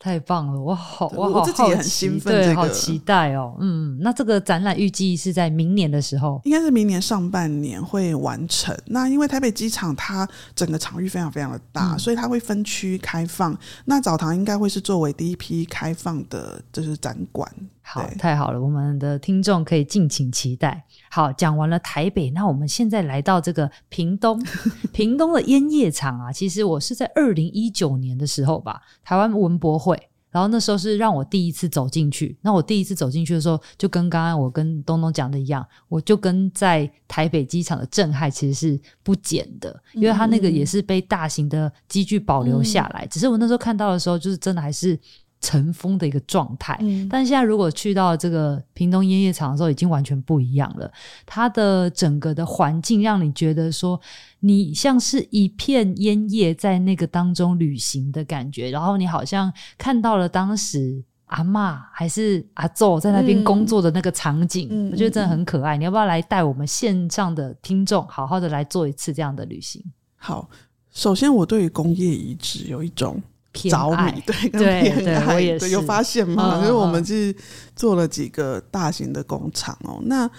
[0.04, 3.56] 太棒了，我好，我好，我自己也很兴奋，对，好期待哦。
[3.62, 8.78] 嗯，那这个展览预计是在明年的时候，应该是明年上半年会完成。
[8.88, 13.58] 那因为台北机场它整个场域非常非常的大，嗯、所以它会分区开放。
[13.86, 17.50] 那澡堂应该会是作为第一批开放的，就是展馆。
[17.82, 20.84] 好，太好了，我们的听众可以敬请期待。
[21.15, 24.43] 好，讲完了台北，那我们现在来到这个屏东，
[24.91, 29.95] 屏东的烟叶厂啊，其实我是在二零一九年的时候吧，台湾文博会，
[30.32, 32.36] 然后那时候是让我第一次走进去。
[32.41, 44.99] 那我第一次走进去的时候，就跟刚刚我跟东东讲的一样，我就跟在台北机场的震撼其实是不减的，因为它那个也是被大型的机具保留下来，嗯、只是我那时候看到的时候，就是真的还是。
[45.44, 50.90] 尘封的一个状态，嗯、但现在如果去到这个屏东烟叶厂的时候，已经完全不一样了。
[51.26, 54.00] 它的整个的环境让你觉得说，
[54.40, 65.78] 你像是一片烟叶在那个当中旅行的感觉，然后你好像看到了当时阿妈还是阿祖在那边工作的那个场景，嗯、我觉得真的很可爱。
[65.78, 69.84] 嗯、你要不要来带我们线上的听众，好好的来做一次这样的旅行？
[70.16, 70.50] 好，
[70.90, 73.22] 首先我对于工业遗址有一种。
[73.54, 76.56] 着迷，对，跟偏爱，对，对，有发现吗？
[76.58, 77.34] 因为、嗯、我们是
[77.76, 80.00] 做了几个大型的工厂哦。
[80.02, 80.30] 嗯、那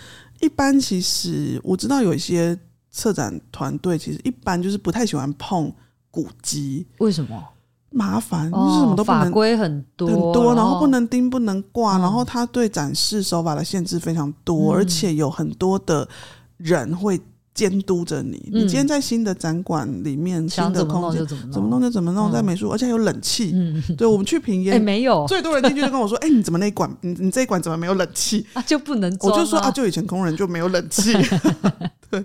[0.40, 2.58] 一般其实我知道有一些
[2.90, 5.72] 策展团队，其实一般就是不太喜欢碰
[6.10, 6.86] 古迹。
[6.98, 7.42] 为什么？
[7.90, 16.08] 麻烦，哦、就是什么都不能，法规很多很多，然后不能钉，不能挂，嗯、然后他对展示手法的限制非常多，嗯、而且有很多的
[16.56, 17.20] 人会。
[17.54, 23.54] 监督着你，你今天在新的展馆里面，新的空间怎么弄就怎么弄，在美术，而且还有冷气。
[23.96, 28.44] 对，我们去平 烟，没有，最多人进去就跟我说：“哎，你怎么那馆，你你这一馆怎么没有冷气？
[28.54, 31.12] 啊，就不能。”我就说：“啊，就以前工人就没有冷气。”
[32.10, 32.24] 对，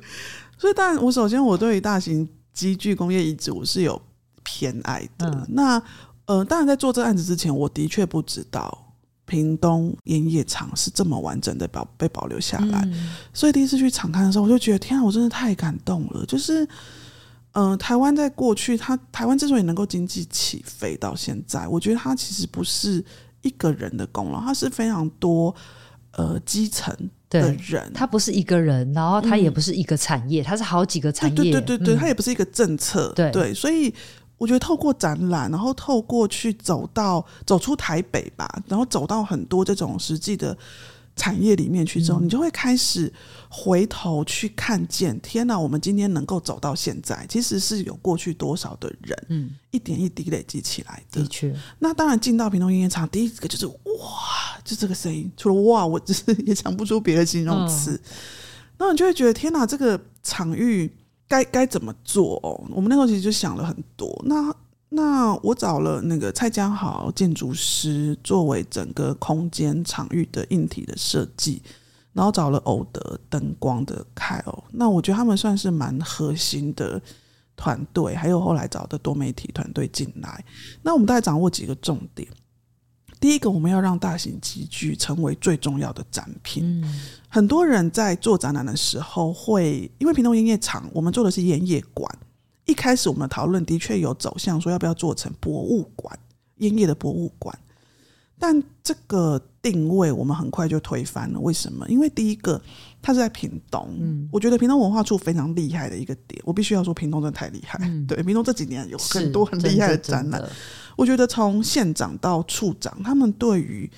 [0.58, 4.02] 所以当然，我首先我对于大型机具工业遗址我是有
[4.44, 5.46] 偏爱的。
[5.50, 5.80] 那
[6.26, 8.88] 呃，当然在做这个案子之前，我的确不知道。
[9.30, 16.26] 屏东烟叶厂是这么完整的保被保留下来，嗯、所以第一次去场看的时候，我就觉得天啊，我真的太感动了。
[16.26, 16.65] 就是，
[17.52, 23.06] 嗯、呃，台湾在过去，它台湾之所以能够经济起飞到现在，我觉得它其实不是
[23.44, 25.56] 一个人的功劳，它是非常多
[26.13, 26.92] 呃基层
[27.30, 33.94] 的人，它不是一个人，然后它也不是一个产业，嗯、它是好几个产业，对对对对，嗯、它也不是一个政策，对对，所以。
[34.39, 40.58] 我觉得透过展览，然后透过去走到走出台北吧，然后走到很多这种实际的
[41.13, 43.13] 产业里面去之后，嗯、你就会开始
[43.49, 45.60] 回头去看见，天哪！
[45.60, 51.21] 我们今天能够走到现在，其实是有过去多少的人，嗯，一点一滴累积起来的。
[51.21, 53.73] 的确，那当然进到屏东烟叶厂，第一个就是哇，
[54.63, 57.91] 就这个声音，除了哇，我就是 也想不出别的形容词。
[57.91, 58.02] 嗯、
[58.78, 59.65] 那你就会觉得，天哪！
[59.65, 60.89] 这个场域。
[61.30, 62.60] 该该怎么做哦？
[62.72, 64.22] 我们那时候其实就想了很多。
[64.26, 64.54] 那
[64.89, 71.62] 那我找了那个蔡江豪建筑师作为整个空间场域的硬体的设计，
[72.12, 74.63] 然后找了欧德灯光的凯欧。
[74.72, 77.00] 那我觉得他们算是蛮核心的
[77.56, 80.44] 团队，还有后来找的多媒体团队进来。
[80.82, 82.28] 那我们大概掌握几个重点。
[83.19, 86.82] 第一个，我们要让大型集聚成为最重要的展品。
[86.82, 92.10] 嗯、很多人在做展览的时候会，因为屏东烟叶厂，我们做的是烟叶馆。
[92.65, 96.17] 一开始我们讨论的确有走向说要不要做成博物馆，
[96.58, 97.58] 烟叶的博物馆。
[98.41, 101.39] 但这个定位我们很快就推翻了。
[101.39, 101.86] 为什么？
[101.89, 102.62] 因为第一个，
[103.01, 103.88] 它是在屏东。
[103.99, 107.79] 嗯，我觉得屏东文化处非常厉害的一个点，我必须要说，屏东真的太厉害。
[107.83, 110.43] 嗯、对，屏东这几年有很多很厉害的展览。
[110.95, 113.89] 我觉得从县长到处长，他们对于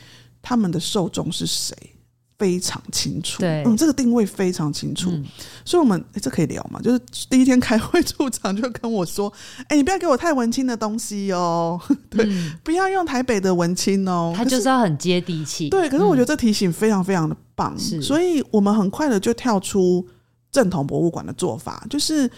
[0.41, 1.75] 他们的受众是谁
[2.37, 3.39] 非常清楚。
[3.39, 5.09] 对，嗯，这个定位非常清楚。
[5.11, 5.25] 嗯、
[5.65, 6.79] 所以，我们哎，这可以聊嘛？
[6.79, 9.31] 就是第一天开会，处长就跟我说
[9.69, 17.35] ：“哎，你不要给我太文青的东西哦， 对，嗯、不要用台北的文青哦，他就是要很接地气。”对，可是我觉得这提醒非常非常的
[18.01, 20.05] 所以我们很快的就跳出
[20.51, 22.29] 正统博物馆的做法，就是。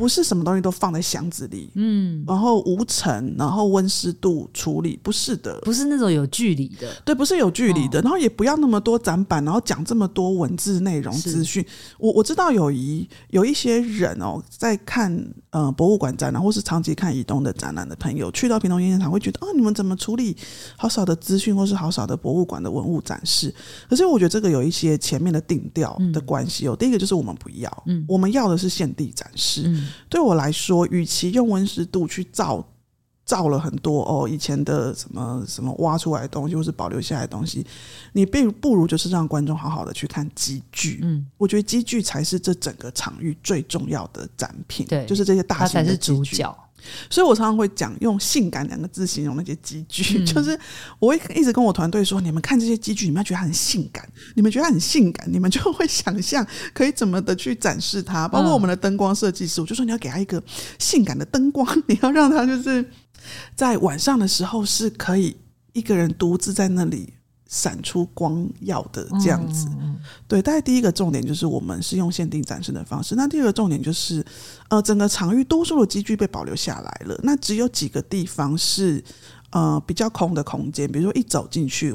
[0.00, 11.62] 不是什么东西都放在箱子里，嗯，然后无尘，然后温湿度处理，不是的，不是那种有距离的，对，不是有距离的，哦、然后也不要那么多展板，然后讲这么多文字内容资讯。
[11.98, 15.14] 我我知道有一有一些人哦，在看
[15.50, 20.34] 呃博物馆展览，或是长期看移动的展览的朋友，去到屏东烟叶厂会觉得，啊，你们怎么处理
[20.78, 23.54] 好少的资讯，或是好少的博物馆的文物展示？
[23.86, 26.74] 可是我觉得这个有一些前面的定调的关系哦。
[26.74, 29.64] 嗯、第一个就是我们不要，嗯，我们要的是现地展示。
[29.66, 32.66] 嗯对我来说，与其用温湿度去造
[33.24, 37.64] 造了很多哦以前的什么什么挖出来的东西，或是保留下来的东西，
[38.12, 41.00] 你不不如就是让观众好好的去看机具。
[41.02, 44.86] 嗯，我觉得机具才是这整个场域最重要的展品。
[44.86, 46.56] 对，就是这些大型的主角。
[47.08, 50.58] 所以我常常会讲用“性感”两个字形容那些机具，嗯、就是
[50.98, 58.26] 我会一直跟我团队说：你们看这些机具，你们要觉得它很性感，你们觉得它很性感，你们就会想象可以怎么的去展示它。
[58.28, 60.42] 包括我们的灯光设计师，我就说你要给他一个
[60.78, 62.84] 性感的灯光，你要让他就是
[63.54, 65.36] 在晚上的时候是可以
[65.72, 67.14] 一个人独自在那里。
[67.52, 69.66] 闪出光耀的这样子，
[70.28, 70.40] 对。
[70.40, 73.16] 大概第一个重点就是我们是用限定展示的方式。
[73.16, 74.24] 那第二个重点就是，
[74.68, 79.02] 呃，整个场域多数的机具被保留下来了，那只有几个地方是
[79.50, 80.90] 呃比较空的空间。
[80.90, 81.92] 比如说一走进去，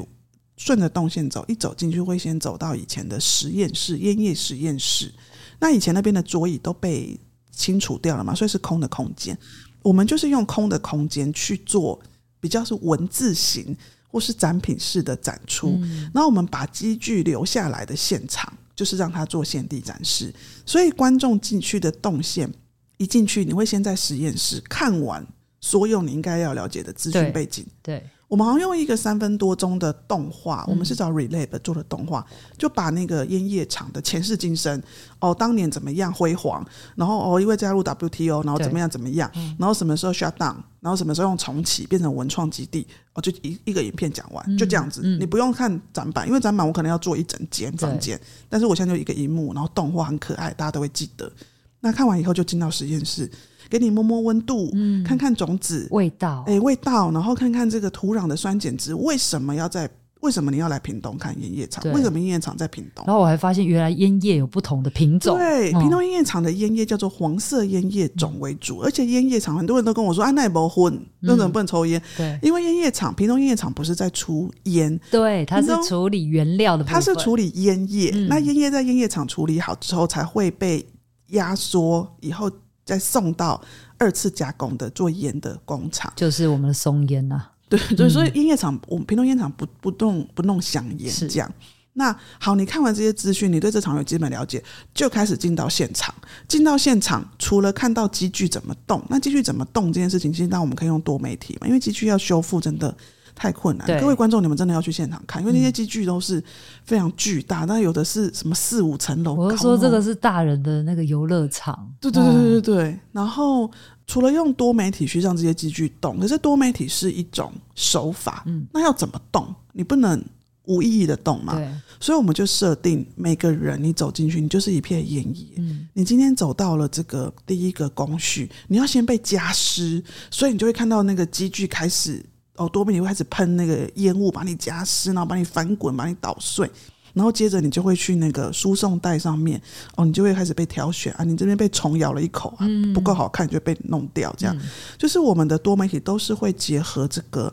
[0.58, 5.10] 顺着动线走，一走进去会先走到以前的实验室、烟叶实验室。
[5.58, 7.18] 那以前那边的桌椅都被
[7.50, 9.36] 清除掉了嘛，所以是空的空间。
[9.82, 11.98] 我们就是用空的空间去做
[12.40, 13.74] 比较是文字型。
[14.08, 15.78] 或是展品式的展出，
[16.14, 20.32] 那、嗯、我们把机具留下来的现场，就是让它做现地展示。
[20.64, 22.52] 所以观众进去的动线，
[22.96, 25.26] 一进去你会先在实验室看完
[25.60, 27.66] 所有你应该要了解的资讯背景。
[27.82, 27.98] 对。
[27.98, 32.26] 对我们好像用一个三分多钟的动画，我们是找 Relab 做的动画，
[32.58, 34.82] 就把那个烟叶厂的前世今生
[35.20, 36.66] 哦，当年怎么样辉煌，
[36.96, 51.30] 然后哦，因为加入 WTO，然后怎么样怎么样，然后什么时候 shut down，然后什么时候用重启变成文创基地，哦，就一一个影片讲完，就这样子，你不用看展板，因为展板我可能要做一整间房间，但是我现在就一个荧幕，然后动画很可爱，大家都会记得。
[51.78, 53.30] 那看完以后就进到实验室。
[53.68, 59.88] 给你摸摸温度，嗯，看看种子味道，哎、欸，味道，然后看看这个土壤的酸碱值，为什么要在？
[60.22, 61.84] 为什么你要来屏东看烟叶厂？
[61.92, 63.04] 为什么烟叶厂在屏东？
[63.06, 65.36] 然后我还发现，原来烟叶有不同的品种。
[65.36, 78.10] 对，屏东烟叶厂的烟叶叫做黄色烟叶种为主，嗯、而且烟叶厂很多人都跟我说：“啊，那也不混，那怎么不能抽烟？”对，因为烟叶厂，屏东烟叶厂不是在出烟，对，它是处理原料的，它是处理烟叶。
[78.14, 80.84] 嗯、那烟叶在烟叶厂处理好之后，才会被
[81.28, 82.50] 压缩，以后
[82.86, 83.60] 再送到。
[83.98, 87.42] 二次加工的做烟的工厂，就是我们的松烟呐。
[87.66, 91.50] 对对，所以烟叶厂，我们屏东烟厂不不弄不弄香烟这样。
[91.94, 94.62] 那好，你看完这些资讯，你对这场有基本了解，
[94.92, 96.14] 就开始进到现场。
[96.46, 102.94] 进到现场，除了看到机具怎么动，那机具怎么动这件事情，其实当我们可以用多媒体嘛，因为机具要修复真的。
[103.36, 106.42] 太困难，各位观众，你们真的要去现场看，因为那些机具都是
[106.84, 109.34] 非常巨大，那有的是什么四五层楼。
[109.34, 111.86] 我是说这个是大人的那个游乐场。
[112.00, 112.98] 对对对对对。
[113.12, 113.70] 然后
[114.06, 119.54] 除了用多媒体去让这些机具动，可是多媒体是一种手法，嗯，那要怎么动？
[119.72, 120.24] 你不能
[120.64, 121.56] 无意义的动嘛。
[121.56, 121.68] 对。
[122.00, 125.46] 所以我们就设定每个人，你走进去，你就是一片烟叶。
[125.56, 125.86] 嗯。
[125.92, 132.24] 你今天走到了这个第一个工序，你要先被加湿，所以你就会看到那个机具开始。
[132.56, 136.70] 哦，多媒体会开始喷那个烟雾，把你夹湿，然后把你翻滚，把你捣碎，
[137.12, 139.60] 然后接着你就会去那个输送带上面，
[139.94, 144.62] 哦，你就会开始被挑选啊，你这边被虫咬了一口啊，不够好看就被弄掉，这样，嗯、
[144.98, 147.52] 就是我们的多媒体都是会结合这个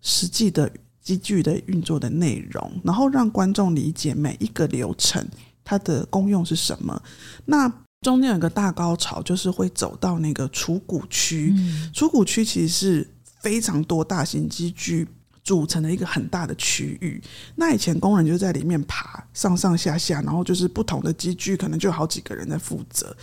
[0.00, 5.26] 实际的机具的运作的内容，然后让观众理解每一个流程
[5.64, 7.02] 它的功用是什么。
[7.44, 7.72] 那
[8.02, 11.54] 中间有个大高潮，就是会走到那个储骨区，
[11.92, 13.08] 储骨区其实是。
[13.42, 15.06] 非常多大型机具
[15.44, 17.20] 组成了一个很大的区域，
[17.56, 23.14] 那以前工人就在里面爬上上下下，然后就是不同的机具，可能就有好几个人在负责。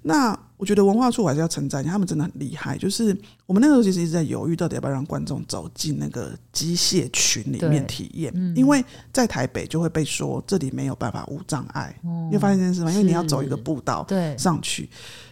[0.00, 2.78] 那我觉得文化处还是要称赞，他们真的很厉害。
[2.78, 3.14] 就是
[3.46, 11.94] 我们那个时候其实一直在犹豫，到底要不要让观众走进那个机械群里面体验，嗯、因为在台北就会被说这里没有办法无障碍。
[12.30, 12.90] 你发现这件事吗？
[12.92, 14.06] 因为你要走一个步道
[14.38, 14.88] 上去。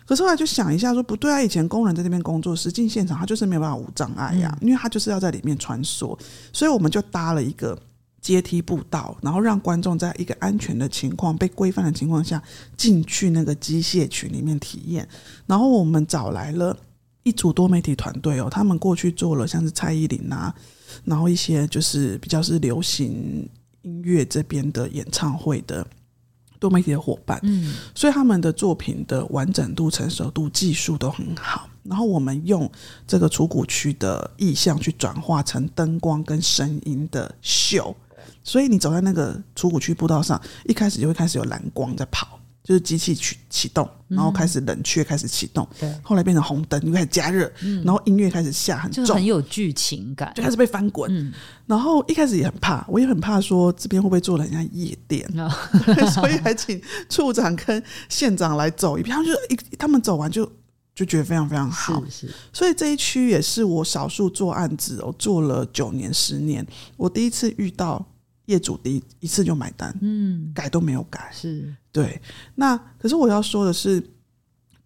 [0.07, 6.17] 可是后来就想一下，说不对啊，以前工人在那边工作，实际现场他就是没有办法无障碍呀，嗯、因为他就是要在里面穿梭，
[6.53, 7.77] 所以我们就搭了一个
[8.21, 12.41] 阶梯步道，然后让观众在一个安全的情况、被规范的情况下
[12.77, 15.09] 进去那个机械群里面体验。
[15.45, 16.77] 然后我们找来了
[17.25, 20.55] 一组多媒体团队哦，他们过去做了像是蔡依林啊，
[21.05, 23.49] 然后一些就是比较是流行
[23.83, 25.85] 音乐这边的演唱会的。
[26.59, 31.69] 多媒体的伙伴，嗯，所以他们的作品的完整度、成熟度、技术都很好。
[31.85, 32.71] 然后我们用
[33.07, 37.95] 这个楚谷区的意象去转化成灯光跟声音的秀，
[38.43, 42.41] 所以你走在那个楚谷区步道上，一开始就会开始有蓝光在跑。
[42.67, 47.49] 就是机器启启动，然后开始冷却，开始启动，对，后来变成红灯，又开始加热，
[47.85, 51.09] 然后音乐开始下很重，就很有剧情感，就开始被翻滚。
[51.17, 51.33] 嗯、
[51.65, 55.49] 然后一开始也很怕，我也很怕说这边会不会做得很像夜店，哦、
[56.11, 60.45] 所以还请处长跟县长来走一遍，他们就一他们走完就
[60.93, 62.05] 就觉得非常非常好。
[62.07, 68.05] 是是，所以这一区也是我少数做案子哦，做了九年十年，我第一次遇到
[68.47, 71.73] 业主第一一次就买单，嗯，改都没有改，是
[72.05, 72.21] 对。
[72.57, 74.03] 那可是我要说的是。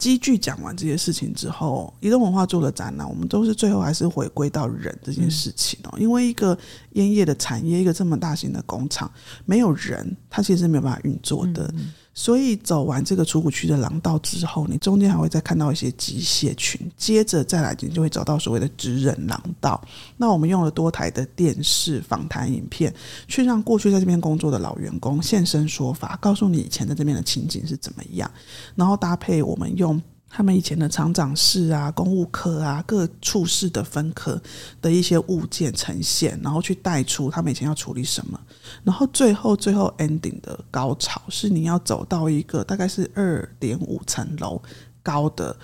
[0.00, 5.90] 积聚讲完这些事情之后，移动文化做的展览，我们都是最后还是回归到人这件事情哦。
[5.92, 6.56] 嗯、因为一个
[6.92, 9.12] 烟叶的产业，一个这么大型的工厂，
[9.44, 11.64] 没有人，它其实是没有办法运作的。
[11.74, 19.80] 嗯嗯所以走完这个出谷区的廊道之后，你中间还会再看到一些机械群，接着再来你就会找到所谓的职人廊道。
[20.16, 22.92] 那我们用了多台的电视访谈影片，
[23.28, 28.30] 去让过去在这边工作的老员工现身说法，告诉你以前在这边的情景是怎么样，
[28.74, 30.00] 然后搭配我们用。
[30.32, 34.40] 他们以前的厂长室啊、公务科啊、各处室的分科
[34.80, 38.38] 的一些物件呈现，然后去带出他们以前要处理什么，
[38.84, 44.62] 然后最后最后 ending 的高潮是你要走到一个大概是二点五层楼
[45.02, 45.54] 高的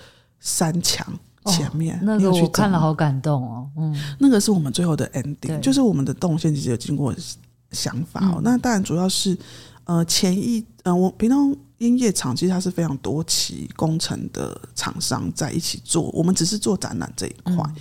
[0.41, 1.07] 山墙
[1.45, 7.15] 前面，哦，那个我看了好感动哦，嗯，那个是我们最后的 ending，就是我们的动线其实有经过
[7.71, 9.37] 想法哦，嗯、那当然主要是
[9.85, 11.55] 呃前一呃我平常。
[11.79, 17.53] 烟叶厂其实它是非常多期工程的厂商在一起做，我们只是做展览这一块。
[17.55, 17.75] 嗯、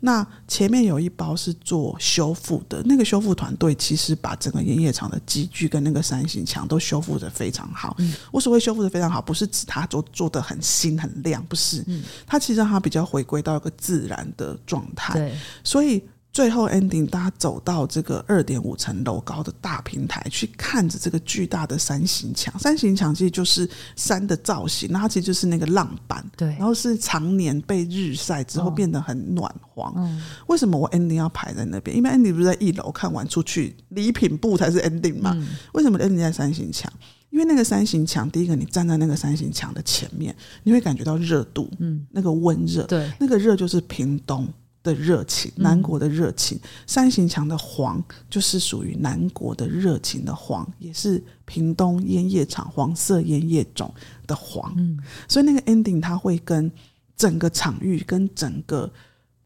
[0.00, 7.96] 那前面有一包是做修复的，那个修复团队其实把整个烟叶厂的机具跟那个山形墙都修复的非常好。
[7.98, 15.14] 嗯、我所谓修复的非常好，不是指它做做的很新很亮，不是，嗯、它其实让它比较回归到一个自然的状态。
[15.14, 15.34] 对，
[15.64, 16.02] 所以。
[16.32, 22.56] 最后 ending，大家走到这个二点五层楼高的大平台，去看着这个巨大的山形墙。
[22.58, 26.24] 山形墙其实就是山的造型，那它其实就是那个浪板。
[26.36, 29.92] 对，然后是常年被日晒之后变得很暖黄。
[29.96, 31.96] 嗯，为什么我 ending 要排在那边？
[31.96, 35.32] 因为 ending 不是在一楼看完出去礼品部才是 ending 嘛？
[35.34, 36.90] 嗯，为什么 ending 在山形墙？
[37.30, 44.48] 因为那个山形墙，第一个你站在那个山形墙的前面，你会感觉到热度，嗯，那个温热，对，那个热就是屏东。
[44.82, 53.92] 的热情，南国的热情，嗯、山形墙的黄就是属于南国的热情的黄，也是屏东烟叶厂黄色烟叶种
[54.26, 54.72] 的黄。
[54.76, 56.70] 嗯，所以那个 ending 它会跟
[57.16, 58.90] 整个场域跟整个。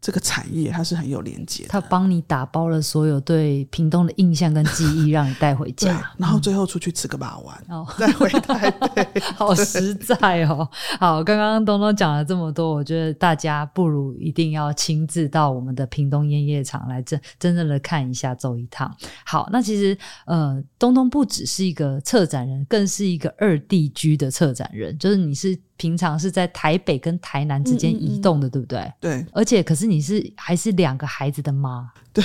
[0.05, 10.69] 这个产业它是很有连接的，它帮你打包了所有对屏东的印象跟记忆，让你带回家，然后最后出去吃个把玩，嗯、 再回台北， 好实在哦。
[11.01, 18.95] 好，刚刚东东讲了这么多，我觉得大家不如一定要亲自到我们的屏东烟叶厂来真真正的看一下，走一趟。
[19.25, 19.97] 好，那其实
[20.27, 25.59] 呃，东东不只是一个策展人，更是一个二地居的策展人，就是你是。
[25.77, 28.93] 平常是在台北跟台南之间移动的，嗯嗯嗯对不对？
[29.01, 29.27] 对。
[29.33, 31.91] 而且，可是你是还是两个孩子的妈。
[32.13, 32.25] 对。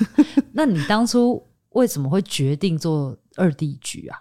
[0.52, 4.18] 那你当初为什么会决定做二地局啊？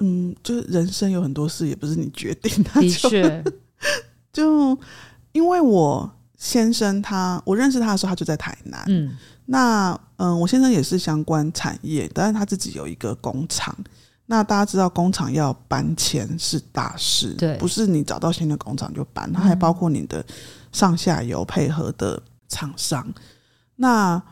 [0.00, 2.80] 嗯，就是人生有很多事也不是你决定的。
[2.80, 3.44] 的确。
[4.32, 4.78] 就
[5.32, 8.84] 因为我先生他，我认识他的时候，他就在台南。
[8.88, 9.16] 嗯。
[9.46, 13.74] 那嗯，我先生也是相关产业，但是他自己有一个工厂。
[14.30, 20.22] 那大家知道，工厂要搬迁是大事，对，不是你找到新的工厂就搬，它还包括你的
[20.70, 23.02] 上下游配合的厂商。
[23.08, 23.14] 嗯、
[23.76, 24.22] 那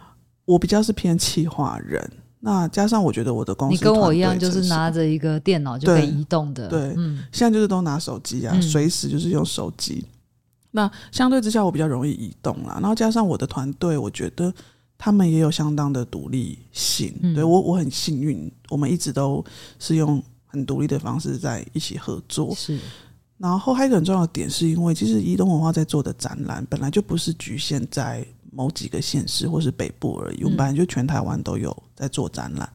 [0.45, 6.95] 我比较是偏企划人，那加上我觉得我的公司，你跟我一样，就是拿着一个电脑就可以移动的，对，
[7.33, 10.05] 现在就是都拿手机啊，随时就是用手机。
[10.05, 10.13] 嗯、
[10.73, 14.53] 那相对之下，我比较容易移动啦，然后加上我的团队，我觉得。
[14.99, 19.45] 他们也有相当的独立性，嗯、对我我很幸运，我们一直都
[19.79, 22.55] 是用很独立的方式在一起合作。
[22.55, 22.79] 是，
[23.39, 32.71] 然后还有一个很重要的点，是因为其实移动文化在做的展览本来就不是局限在某几个县市或是北部而已，我们本来就全台湾都有在做展览，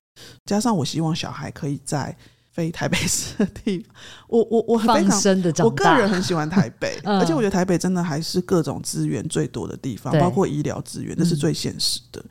[0.45, 2.15] 加上我希望小孩可以在。
[2.51, 3.95] 非台北市的地方，
[4.27, 12.19] 我我我非常，我个人很喜欢台北， 嗯、而且我觉得台北真的还是各种资源最多的地方，对包括医疗资源，这是最现实的。
[12.19, 12.29] 嗯、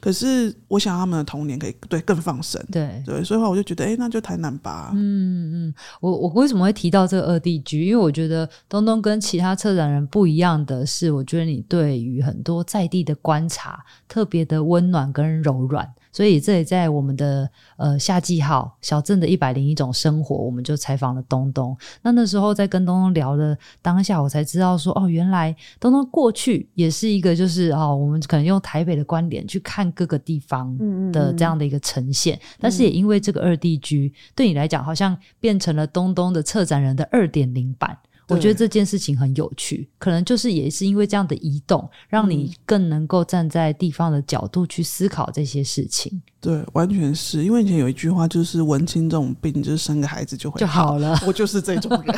[0.00, 4.90] 可是我想他们的童年可以对更放生，对对，所以话我就觉得，哎、欸，那就台南吧。
[4.92, 7.86] 嗯嗯，我我为什么会提到这个二地居？
[7.86, 15.88] 因为我觉得东东跟其他策展人不一样的是，我觉得你对于很多在地的观察特别的温暖跟柔软。
[16.12, 21.76] 所以这也在我们的呃夏季号小镇的一百零一种生活，我们就采访了东东。
[22.02, 30.76] 那那时候在跟东东聊的当下，我才知道说哦，原来东东过去也是一个就是哦，我们可能用台北的观点去看各个地方
[31.12, 32.36] 的这样的一个呈现。
[32.36, 37.96] 嗯嗯，但是也因为这个二地居，对你来讲好像变成了东东的策展人的二点零版。
[38.30, 46.20] 我觉得这件事情很有趣，可能就是也是因为这样的移动，让你更能够站在地方的角度去思考这些事情。
[46.40, 51.18] 对，完全是因为以前有一句话，就是文青这种病，就是生个孩子就会好就好了。
[51.26, 52.16] 我就是这种人。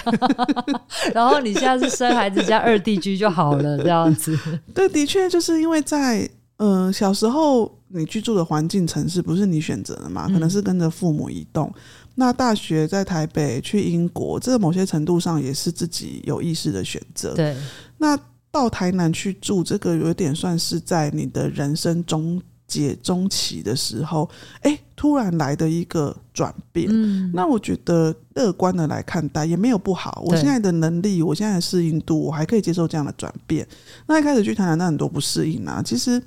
[1.13, 4.39] 然后你现在是生孩子加二地居就好了，这样子。
[4.73, 6.21] 对，的确就是因为在
[6.59, 11.67] 嗯、呃、小时候你居住的环境城市不是你选择的嘛，可能是跟着父母移动。
[11.75, 11.81] 嗯、
[12.15, 17.35] 那大学在台北去英国，这个某些程度上也是自己有意识的选择。
[17.35, 17.57] 对，
[17.99, 18.19] 那
[18.51, 22.41] 到台南去住，这个有点算是在你的人生中。
[22.65, 24.27] 结中期的时候，
[24.63, 30.23] 哎、欸，突然来的一个转变，嗯，那我觉得乐观的来看待也没有不好。
[30.25, 33.69] 我现在的能力，我现在的适应度，我还可以接受这样的转变。
[34.07, 36.23] 那一开始去台南，那很多不适应啊，其实。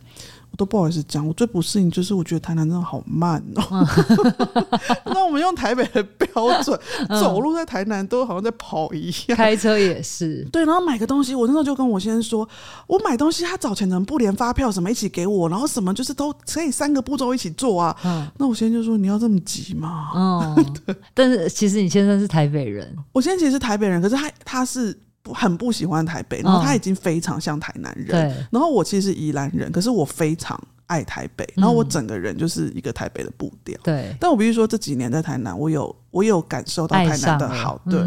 [0.56, 3.88] 都不好意思讲，我最不适应就是我觉得台南真的好慢哦、喔。
[5.14, 6.80] 那我们用台北的标准，
[7.22, 10.48] 走路在台南都好像在跑一样，开车也是。
[10.52, 12.48] 对，然后买个东西，我那时候就跟我先生说，
[12.88, 17.96] 我买东西他找钱能不连发票什么一起给我，然后什么就是都可以三个步骤一起做啊。
[18.38, 20.12] 那我先生就说你要这么急吗？
[20.16, 20.66] 嗯，
[21.14, 24.98] 但是其实你先生是台北人，我先生其实是台北人，可是他他是。
[25.34, 28.30] 很不喜欢台北，然后他已经非常像台南人。
[28.32, 33.78] 嗯、然后我其实是宜兰人，可是我非常爱台北，然后我整个人就是一个台北的步调。
[33.84, 37.82] 对、嗯，但我必须说这几年在台南，我有我有感受到台南的好。
[37.90, 38.00] 对，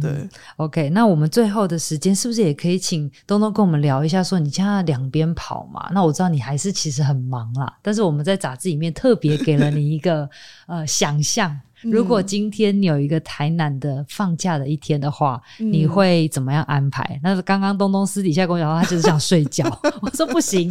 [0.00, 0.28] 对。
[0.56, 4.22] OK，那我们最后的时间是不是也可以请东东跟我们聊一下？
[4.22, 5.88] 说你现在两边跑嘛？
[5.92, 10.28] 那我知道你还是其实很忙啦，但是我们在杂志里面特别给了你一个
[10.66, 11.58] 呃想象。
[11.82, 17.20] 如果今天你有一个台南的放假的一天的话，嗯、你会怎么样安排？
[17.22, 19.64] 那刚刚东东私底下跟我讲，他就是想睡觉。
[20.02, 20.68] 我说不行，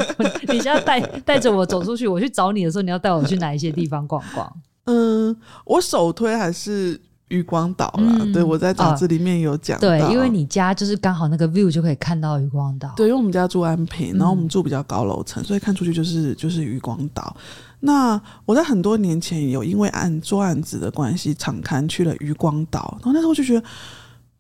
[0.47, 4.51] 你现在带带着我走出去，我去找你的时候，你要带我去哪一些地方逛逛？
[4.86, 5.36] 嗯，
[5.66, 8.18] 我首推还是渔光岛啦。
[8.22, 9.82] 嗯、对，我在杂志里面有讲、哦。
[9.82, 12.93] 对，因为你家就是刚好那个 view 就可以看到渔光岛。
[12.95, 17.36] 对，因为我们家住安平，然后我们住比较高楼层，嗯、所以看出去就是就是渔光岛。
[17.80, 23.63] 那我在很多年前有因为案做案子的关系，常勘去了渔光岛，然后那时候就觉得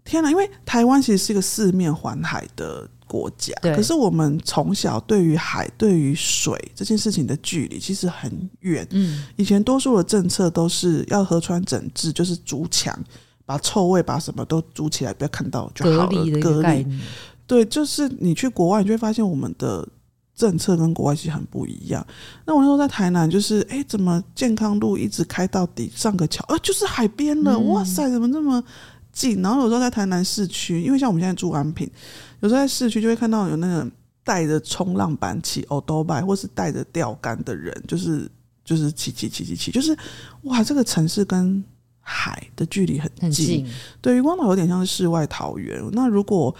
[0.03, 8.85] 天哪，因为台湾其实是一个四面环海的国家，可是我们从小对于海、对于水这件事情的距离其实很远。
[8.89, 12.97] 嗯，以前多数的政策都是要河川整治，就是筑墙，
[13.45, 16.41] 把臭味、把什么都筑起来，不要看到就好了。
[16.41, 16.85] 隔离，
[17.45, 19.87] 对，就是你去国外，你就会发现我们的。
[20.37, 22.05] 政策跟国外其实很不一样。
[22.45, 27.57] 那我那时候在台南，就是哎、欸，怎么健康路一直开到底，上个桥，呃，就是海边了。
[27.57, 28.63] 哇塞，怎么这么
[29.11, 29.41] 近？
[29.41, 31.89] 然后有时候在台南市区，因为像我们现在住安平，
[32.41, 33.91] 有时候在市区就会看到有那个
[34.23, 38.29] 带着冲浪板骑欧兜拜，或是带着钓竿的人，就是
[38.63, 39.97] 就是骑骑骑骑骑，就是
[40.43, 41.63] 哇，这个城市跟
[41.99, 43.21] 海的距离很近。
[43.23, 43.67] 很近。
[44.01, 45.83] 对，渔光岛有点像是世外桃源。
[45.93, 46.55] 那如果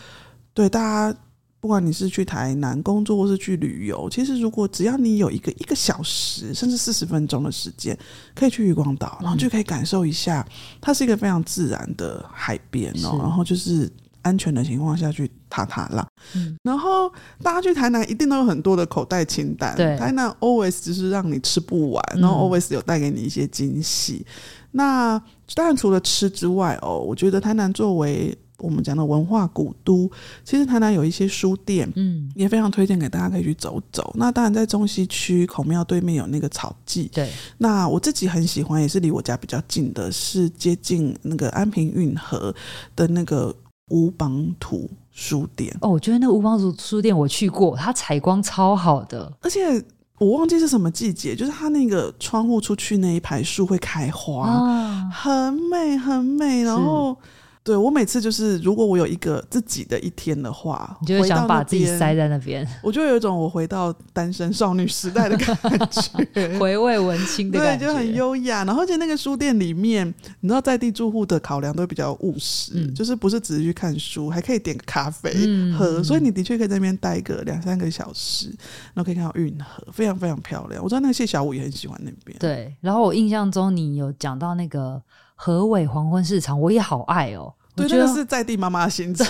[0.55, 1.19] 对大家。
[1.67, 7.97] 不管你是去台南工作或是去旅游，其实如果只要你有一个一个小时甚至四十分钟的时间，
[8.33, 10.47] 可以去渔光岛，然后就可以感受一下，
[10.79, 13.91] 它是一个非常自然的海边哦，然后就是
[14.21, 16.07] 安全的情况下去踏踏浪。
[16.35, 17.11] 嗯、然后
[17.43, 24.25] 大家去台南一定都有很多的口袋清单，对台南 always 就是让你吃不完，然后 always 有带给你一些惊喜。
[24.25, 24.31] 嗯、
[24.71, 25.21] 那
[25.53, 30.09] 当然除了吃之外哦，我觉得台南作为我们讲的文化古都，
[30.43, 34.11] 其实台南有一些书店，嗯，也非常推荐给大家可以去走走。
[34.15, 37.29] 那当然，在中西区孔庙对面有那个草记，对。
[37.59, 42.53] 那我自己很喜欢，也是离我家比较近的，是接近那个安平运河
[42.95, 43.55] 的那个
[43.91, 45.71] 吴榜土书店。
[45.81, 49.79] 哦，我觉得那个吴榜土书店我去过，它采光超好的，而且
[50.17, 57.15] 我忘记是什么季节，就是它那个窗户出去那一排树会开花，啊、很美很美，然后。
[57.67, 65.53] 对，我每次就是，如果我有一个自己的一天的话，你就会想把自己塞在那边，我就有一种我回到单身少女时代的感
[65.91, 68.63] 觉， 回味文青的感觉，对，就很优雅。
[68.63, 70.07] 然后，而且那个书店里面，
[70.39, 75.29] 你知道在地住户的考量都比较务实，嗯、就是不是只是去看书，还可以点个咖啡
[75.77, 78.47] 喝，嗯、所以你的确可以在那边待个两三个小时，
[78.93, 80.81] 然后可以看到运河，非常非常漂亮。
[80.81, 82.39] 我知道那个谢小五也很喜欢那边。
[82.39, 85.01] 对，然后我印象中你有讲到那个
[85.35, 87.53] 河尾黄昏市场，我也好爱哦。
[87.77, 89.25] 对，这个是在地妈妈的心情。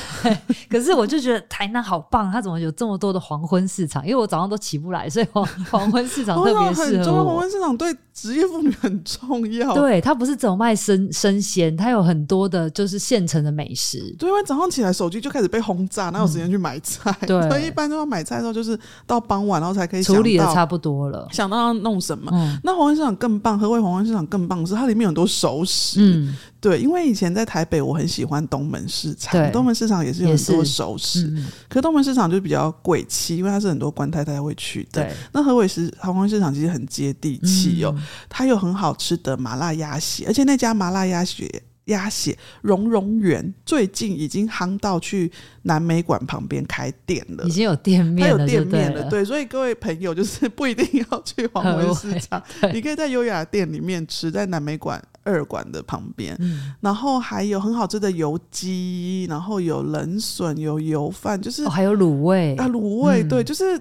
[0.69, 4.03] 可是我就觉得台南好棒，它怎么有这么多的黄昏市场？
[4.05, 7.25] 因为我早上都起不来，所以黄 黄昏市场特别适合我。
[7.25, 9.73] 黄昏市场对职业妇女很重要。
[9.75, 13.99] 对，它不是只有卖生生鲜，它有很多的就是现成的美食。
[14.17, 17.15] 对，因为早上起来手机就开始被轰炸，哪有时间去买菜？
[17.21, 22.31] 嗯、对，所以一般都要买菜的时候，就是到傍晚然后才可以处理的差不多了，想到要弄什么。
[22.33, 25.99] 嗯、那黄昏市场更棒，河尾黄昏市场更棒是它里面有很多熟食。
[26.01, 35.03] 嗯，对，因为以前在台北，我很喜欢东门市场，对东门市场也是有很多熟食，嗯、可是东门市场就比较贵气，因为它是很多官太太会去的。
[35.03, 41.63] 对，那河尾市航空市场其实很接地气哦，嗯、它有很好吃的麻辣鸭血，而且那家麻辣鸭血。
[41.87, 45.31] 鸭血融融园最近已经夯到去
[45.61, 49.09] 南美馆旁边开店了，已经有店面了，它有店面了，了。
[49.09, 52.43] 对，所以各位朋友就是 不一定要去黄文市场，
[52.73, 56.36] 你可以在优雅店里面吃，在南美馆二馆的旁边。
[56.39, 63.80] 嗯，然后还有很好吃的油鸡，然后有冷笋，有油饭，就是、哦、还有卤味啊，卤味、嗯、对，就是。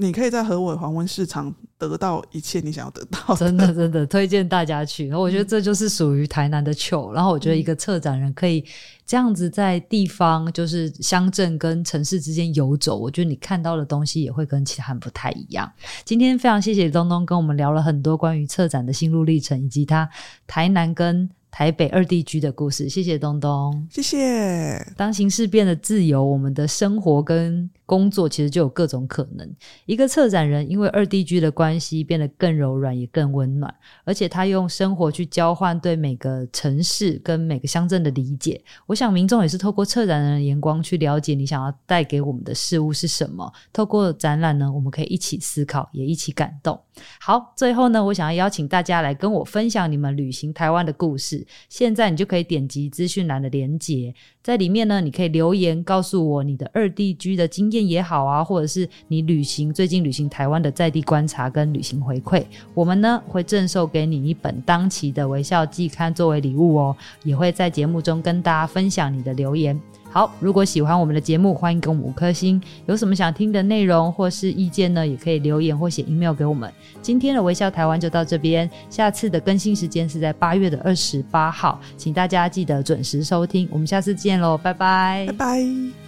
[0.00, 5.06] 你可以在河尾黄昏市场得到一切你想要得到的， 真的真的推荐大家去。
[5.06, 7.12] 然后我觉得这就是属于台南的糗。
[7.12, 8.64] 然后我觉得一个策展人可以
[9.06, 15.70] 这样子在地方，就是乡镇跟城市之间游走，我觉得你看到的东西也会跟其他人不太一样。
[16.04, 20.08] 今天非常谢谢东东跟我们聊了很多关于策展的心路历程，以及他
[20.46, 22.88] 台南跟台北二地居的故事。
[22.88, 24.84] 谢谢东东，谢谢。
[24.96, 29.50] 当形式变得自由，我们的生活跟工作其实就有各种可能。
[29.86, 33.74] 一个策展人因为二地居的关系变得更柔软，也更温暖，
[34.04, 38.62] 而且他用生活去交换对每个城市跟每个乡镇的理解。
[38.84, 43.50] 我想民众也是透过策展人的眼光去了解你想要带给我们的事物是什么。
[43.72, 46.78] 透过展览呢，我们可以一起思考，也一起感动。
[47.18, 51.46] 好，最后呢，我想要邀请大家来跟我分享你们旅行台湾的故事。
[51.70, 54.14] 现在你就可以点击资讯栏的连接。
[54.48, 62.42] 在里面呢，你可以留言告诉我你的二地居的经验也好啊，或者是你旅行最近旅行台湾的在地观察跟旅行回馈，
[62.72, 69.78] 我们呢会赠送给你一本当期的微笑季刊作为礼物哦，也会在节目中跟大家分享你的留言。
[70.10, 72.60] 好，如果喜欢我们的节目，欢迎给我们五颗星。
[72.86, 75.06] 有什么想听的内容或是意见呢？
[75.06, 76.72] 也可以留言或写 email 给我们。
[77.02, 83.68] 今天的微笑台湾就到这边，下次的更新时间是在八月的二十八号，请大家记得准时收听。
[83.70, 86.07] 我们下次见喽，拜拜，拜拜。